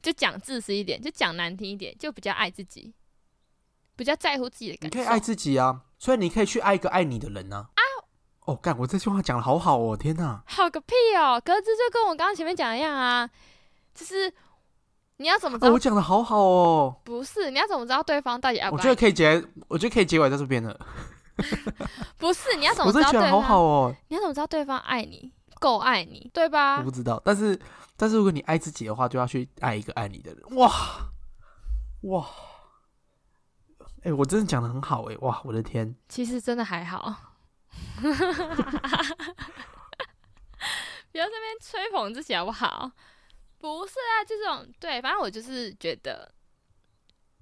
[0.00, 2.94] 就讲自私一点，就讲难听一点，就比较爱自己，
[3.96, 4.98] 比较在乎自己的感受。
[4.98, 5.82] 你可以爱自己啊。
[6.04, 7.66] 所以你可以去爱一个爱你的人呢。
[7.76, 7.80] 啊！
[8.44, 8.76] 哦，干！
[8.78, 10.42] 我这句话讲的好好哦，天哪！
[10.46, 11.40] 好个屁哦！
[11.42, 13.26] 格子就跟我刚刚前面讲的一样啊，
[13.94, 14.30] 就是
[15.16, 15.72] 你要怎么知道？
[15.72, 16.94] 我讲的好好哦。
[17.04, 18.78] 不是，你要怎么知道对方到底爱不爱？
[18.78, 20.78] 我觉得可以结，我觉得可以结尾在这边了。
[22.18, 23.08] 不是，你要怎么知道？
[23.08, 23.96] 我觉得好好哦。
[24.08, 26.76] 你要怎么知道对方爱你，够爱你，对吧？
[26.80, 27.58] 我不知道，但是
[27.96, 30.42] 但是如果你爱自己的话，就要去爱一个爱你的人。
[30.58, 30.70] 哇
[32.02, 32.26] 哇！
[34.04, 35.94] 哎，我真的讲的很好哎，哇，我的天！
[36.08, 37.32] 其实真的还好，
[38.00, 38.06] 不
[41.18, 42.90] 要这边吹捧自己好不好？
[43.58, 46.30] 不是啊，这种对，反正我就是觉得，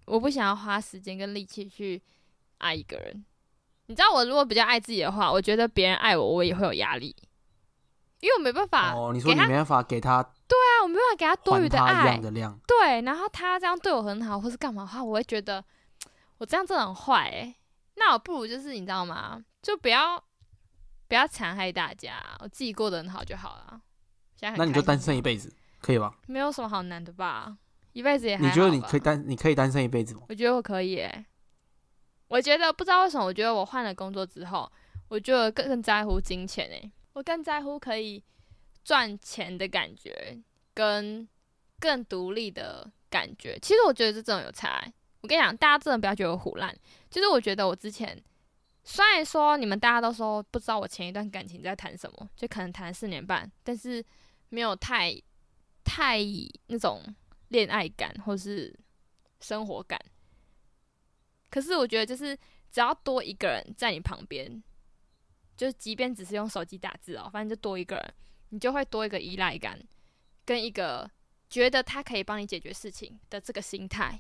[0.07, 2.01] 我不想要花时间跟力气去
[2.59, 3.25] 爱一个人。
[3.87, 7.17] 你知道，我如果比较爱自己的话，我觉得别人爱我，我也会有压力，
[8.21, 15.65] 因为我没办法哦，你说你没办法给他对啊，我没办法给他多余的爱样，的量，对，然后他这样对我很好，或是干嘛的话，我会觉得
[16.43, 17.55] 我这样真的很坏哎。
[17.95, 19.41] 那我不如就是你知道吗？
[19.63, 20.21] 就不要
[21.07, 23.81] 不要残害大家，我自己过得很好就好了。
[24.35, 26.19] 现在很那你就单身一辈子，可以吧？
[26.27, 27.57] 没有什么好难的吧？
[27.93, 30.23] 一辈子也还你觉得你可以单你可以单身一辈子吗？
[30.29, 31.25] 我觉得我可以诶。
[32.27, 34.69] 我觉得不知道为什么，我觉得我换了工作之后，
[35.07, 36.91] 我觉得更更在乎金钱诶。
[37.13, 38.21] 我更在乎可以
[38.83, 40.43] 赚钱的感觉，
[40.75, 41.29] 跟
[41.79, 43.57] 更独立的感觉。
[43.63, 44.93] 其实我觉得这种有差欸。
[45.23, 46.77] 我跟你讲，大家真的不要觉得我胡乱。
[47.11, 48.21] 就是我觉得我之前，
[48.85, 54.05] 虽然说你们大家都说不知道我前一段感情在谈什么，就可能谈了四年半，但是
[54.51, 55.15] 没有太
[55.85, 56.19] 太
[56.67, 57.03] 那种
[57.49, 58.77] 恋爱感或是
[59.41, 59.99] 生活感。
[61.51, 62.37] 可是我觉得，就是
[62.71, 64.63] 只要多一个人在你旁边，
[65.57, 68.15] 就是即便只是用手机打字哦，反正就多一个人，
[68.49, 69.79] 你就会多一个依赖感，
[70.45, 71.09] 跟一个
[71.49, 74.19] 觉得他可以帮你解决事情的这个心态，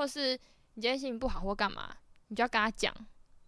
[0.00, 0.32] 或是
[0.74, 1.94] 你今天心情不好或干嘛，
[2.28, 2.90] 你就要跟他讲，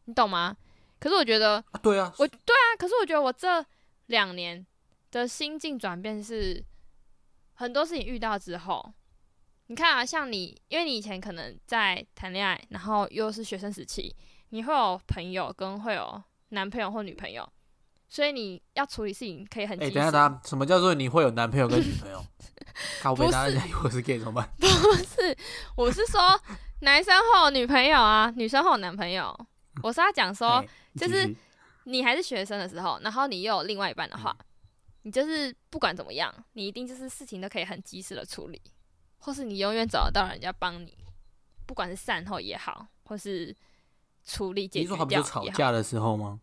[0.05, 0.55] 你懂吗？
[1.01, 3.65] 可是我觉得啊，对啊，我对啊，可是我觉得我这
[4.09, 4.65] 两年
[5.11, 6.63] 的心境转变是
[7.55, 8.93] 很多事情遇到之后，
[9.69, 14.15] 你看啊，像你，因为你以前可能在谈恋爱，然后又是学生时期，
[14.51, 17.51] 你会有朋友跟会有男朋友或女朋友，
[18.13, 19.95] 所以你要处理事情可以很及哎、时。
[19.95, 22.23] 等一下，等一下，什么叫做你会有男朋友跟女朋友？
[23.01, 24.47] 靠背，不是大家以为我是 gay 怎么办？
[24.61, 25.35] 不是，
[25.75, 26.21] 我是说
[26.81, 29.35] 男生会有女朋友啊，女生会有男朋友。
[29.83, 31.39] 我是要讲说，哎就是继续
[31.85, 34.45] 你还是学生的时候，然后你又有另外一半的话，嗯
[35.05, 38.61] 你就是不管怎么样，你一定就是事情都可以很及时的处理，
[39.21, 40.95] 或是你永远找得到人家帮你，
[41.65, 43.57] 不管是善后也好，或是
[44.27, 46.39] 处理解你决掉说好不就吵也好，架的时候吗？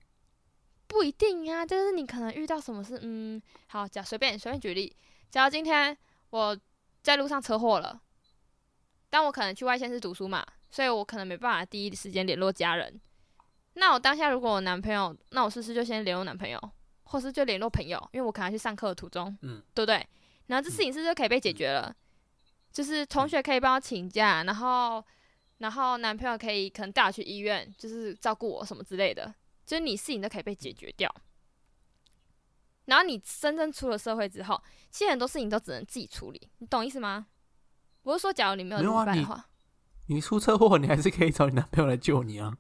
[0.90, 4.94] 不一定啊，就是你可能遇到什么事，嗯，好，假随便随便举例，
[5.30, 5.96] 假如今天
[6.32, 6.60] 我
[7.04, 8.02] 在路上车祸了，
[9.08, 13.00] 但我可能去外县市读书嘛，所以我可能没办法第一时间联络家人。
[13.76, 16.60] 那我当下如果我男朋友，那我是不是就先联络男朋友，
[17.04, 20.06] 或是就联络朋友，因为我可能要去上课的途中，嗯，对不对？
[20.48, 21.96] 然后这事情是不是就可以被解决了？
[22.74, 25.04] 就是同学可以帮我请假，然后
[25.60, 29.32] 然后男朋友可以可能带我去医院，就是照顾我什么之类的，
[29.70, 31.14] 就是你事情都可以被解决掉。
[32.86, 34.60] 然后你真正出了社会之后，
[34.90, 37.28] 其实很多事情都只能自己处理，你懂意思吗？
[38.02, 39.48] 我是说，假如你没有另一半的话，
[40.08, 42.58] 你出车祸，你还是可以找你男朋友来救你啊。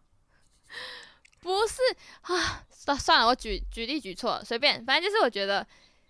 [1.39, 1.81] 不是
[2.21, 5.65] 啊，算算了，我举举例举错了，随便，反正就是我觉得，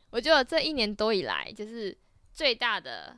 [0.10, 1.98] 我觉得这一年多以来，就是
[2.34, 3.18] 最大的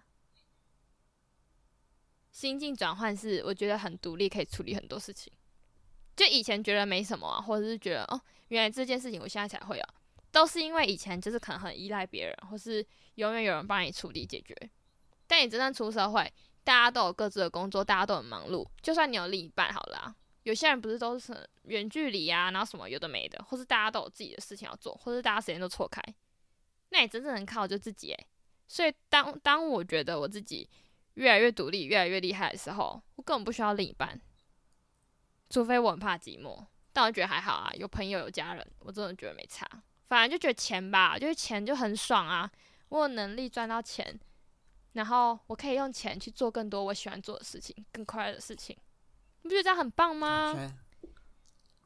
[2.30, 5.34] 心境转换是，我觉得很独立，可以处理很多事情。
[6.16, 9.84] 就以前觉得没什么啊，或者是觉得哦，原来这件事情我现在才会有，
[10.32, 12.86] 都是因为以前就是可能很依赖别人，或是
[13.16, 14.56] 永远有人帮你处理解决。
[15.28, 16.32] 但你真正出社会，
[16.64, 26.02] 大家都有各自的工作，大家都很忙碌，就算你有另一半好了、有些人不是都是远距离啊，然后什么有的没的，或是大家都有自己的事情要做，或是大家时间都错开，
[26.90, 28.28] 那你真正能靠就自己诶。
[28.68, 30.70] 所以当当我觉得我自己
[31.16, 34.20] 越来越独立、越来越厉害的时候，我根本不需要另一半，
[35.52, 36.66] 除非我很怕寂寞。
[36.94, 39.68] 但我觉得还好啊，有朋友有家人，我真的觉得没差。
[40.08, 42.52] 反正就觉得钱吧，就是钱就很爽啊，
[42.90, 44.20] 我有能力赚到钱，
[44.94, 48.76] 然后我可以用钱去做更多我喜欢做的事情，更快乐的事情。
[49.44, 50.52] 你不觉得这样很棒吗？
[50.54, 50.74] 现在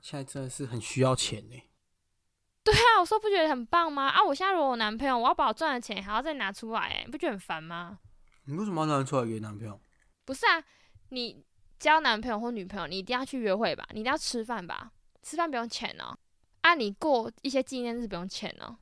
[0.02, 1.62] 现在真的是很需要钱呢。
[2.66, 4.08] 对啊，我说不觉得很棒吗？
[4.08, 8.00] 啊，我现在如果有男朋友，我要把我赚的钱还要再拿出来，哎，你不觉得很烦吗？
[8.46, 9.80] 你为什么要拿出来给男朋友？
[10.26, 10.64] 不是啊，
[11.10, 11.46] 你
[11.80, 16.18] 交男朋友或女朋友，你一定要去约会吧，你一定要吃饭吧，吃饭不用钱哦。
[16.62, 18.78] 啊，你过一些纪念日不用钱哦。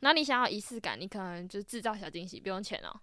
[0.00, 3.00] 然后你想要仪式感，你可能就制造小惊喜，不用钱哦。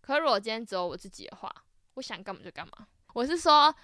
[0.00, 1.50] 可是如果今天只有我自己的话，
[1.94, 2.86] 我想干嘛就干嘛。
[3.14, 3.74] 我是说，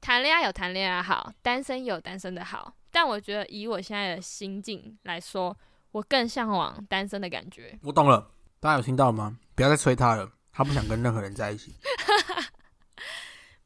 [0.00, 2.74] 谈恋爱有谈恋爱好，单身有单身的好。
[2.90, 5.56] 但我觉得以我现在的心境来说，
[5.92, 7.78] 我更向往单身的感觉。
[7.82, 8.30] 我懂了，
[8.60, 9.38] 大家有听到吗？
[9.54, 11.74] 不要再催他了，他不想跟任何人在一起。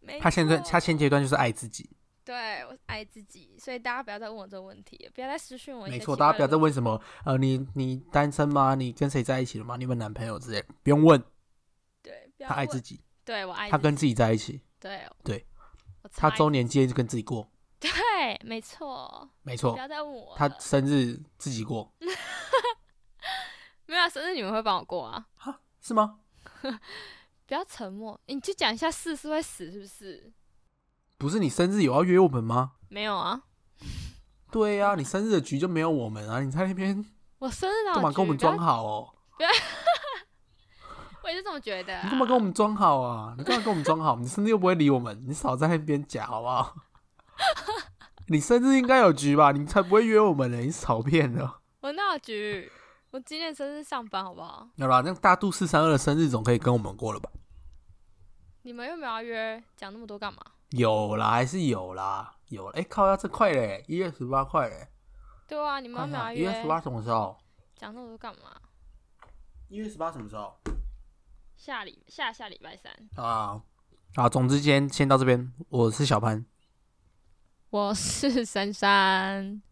[0.09, 1.89] 没他现在他现阶段就是爱自己，
[2.25, 6.17] 对我爱自己，所以大家不要再问我这个问题了，不要再私讯我没错。
[6.17, 8.75] 大家不要再问问什么呃，你你单身吗？
[8.75, 9.77] 你跟谁在一起了吗？
[9.77, 11.23] 你有没有男朋友之类，不用问，
[12.03, 15.47] 对，他爱自己，对我爱他跟自己在一起，对对，
[16.15, 17.91] 他周年纪念就跟自己过，对，
[18.45, 19.79] 没错，没错不。
[19.79, 21.93] 要再问我他生日自己过，
[23.87, 25.27] 没有啊生日你们会帮我过啊？
[25.35, 26.19] 哈，是吗？
[27.49, 30.31] 不要沉默，你就讲一下是是会死是不是？
[31.17, 32.73] 不是你生日有要约我们吗？
[32.91, 33.41] 没有啊，
[34.51, 36.41] 对呀、 你生日的局就没有我们啊！
[36.43, 37.03] 你在那边
[37.41, 39.15] 我生日干嘛跟我们装好哦？
[41.25, 42.03] 我也是这么觉得、啊。
[42.05, 43.35] 你干嘛跟我们装好啊？
[43.39, 44.17] 你干嘛跟我们装好？
[44.17, 46.77] 你生日又不会理我们，你少在那边假好不好？
[48.27, 49.53] 你生日应该有局吧？
[49.53, 50.59] 你才不会约我们呢！
[50.59, 51.63] 你少骗了。
[51.81, 52.71] 我那有局？
[53.11, 54.69] 我今天生日上班好不好？
[54.79, 57.31] 好啦，那大肚四三二的生日总可以跟我们过了吧？
[58.69, 60.39] 你们又没有要约，讲那么多干嘛？
[60.73, 62.73] 有啦，还是有啦，有啦。
[62.77, 64.89] 哎、靠呀，这快嘞，一月十八快嘞！
[65.49, 67.35] 对啊，你们又没有要看一月十，八什么时候？
[67.77, 68.55] 讲那么多干嘛？
[69.69, 70.55] 一月十八什么时候？
[71.57, 73.63] 下礼下下礼拜三，啊
[74.17, 74.29] 啊！
[74.29, 76.45] 总之今天先到这边，我是小潘，
[77.71, 79.63] 我是珊珊，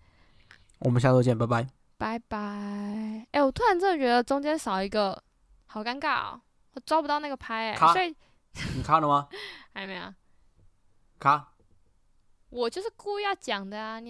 [0.79, 1.69] 我们下周见，拜拜。
[1.99, 2.39] 拜拜。
[3.33, 5.23] 哎、我突然真的觉得中间少一个，
[5.67, 6.41] 好尴尬哦，
[6.73, 8.17] 我抓不到那个拍、哎，卡所以
[8.77, 9.29] 你看了吗？
[9.73, 10.15] 还没啊，
[11.19, 11.53] 卡。
[12.49, 14.05] 我就是故意要讲的啊，你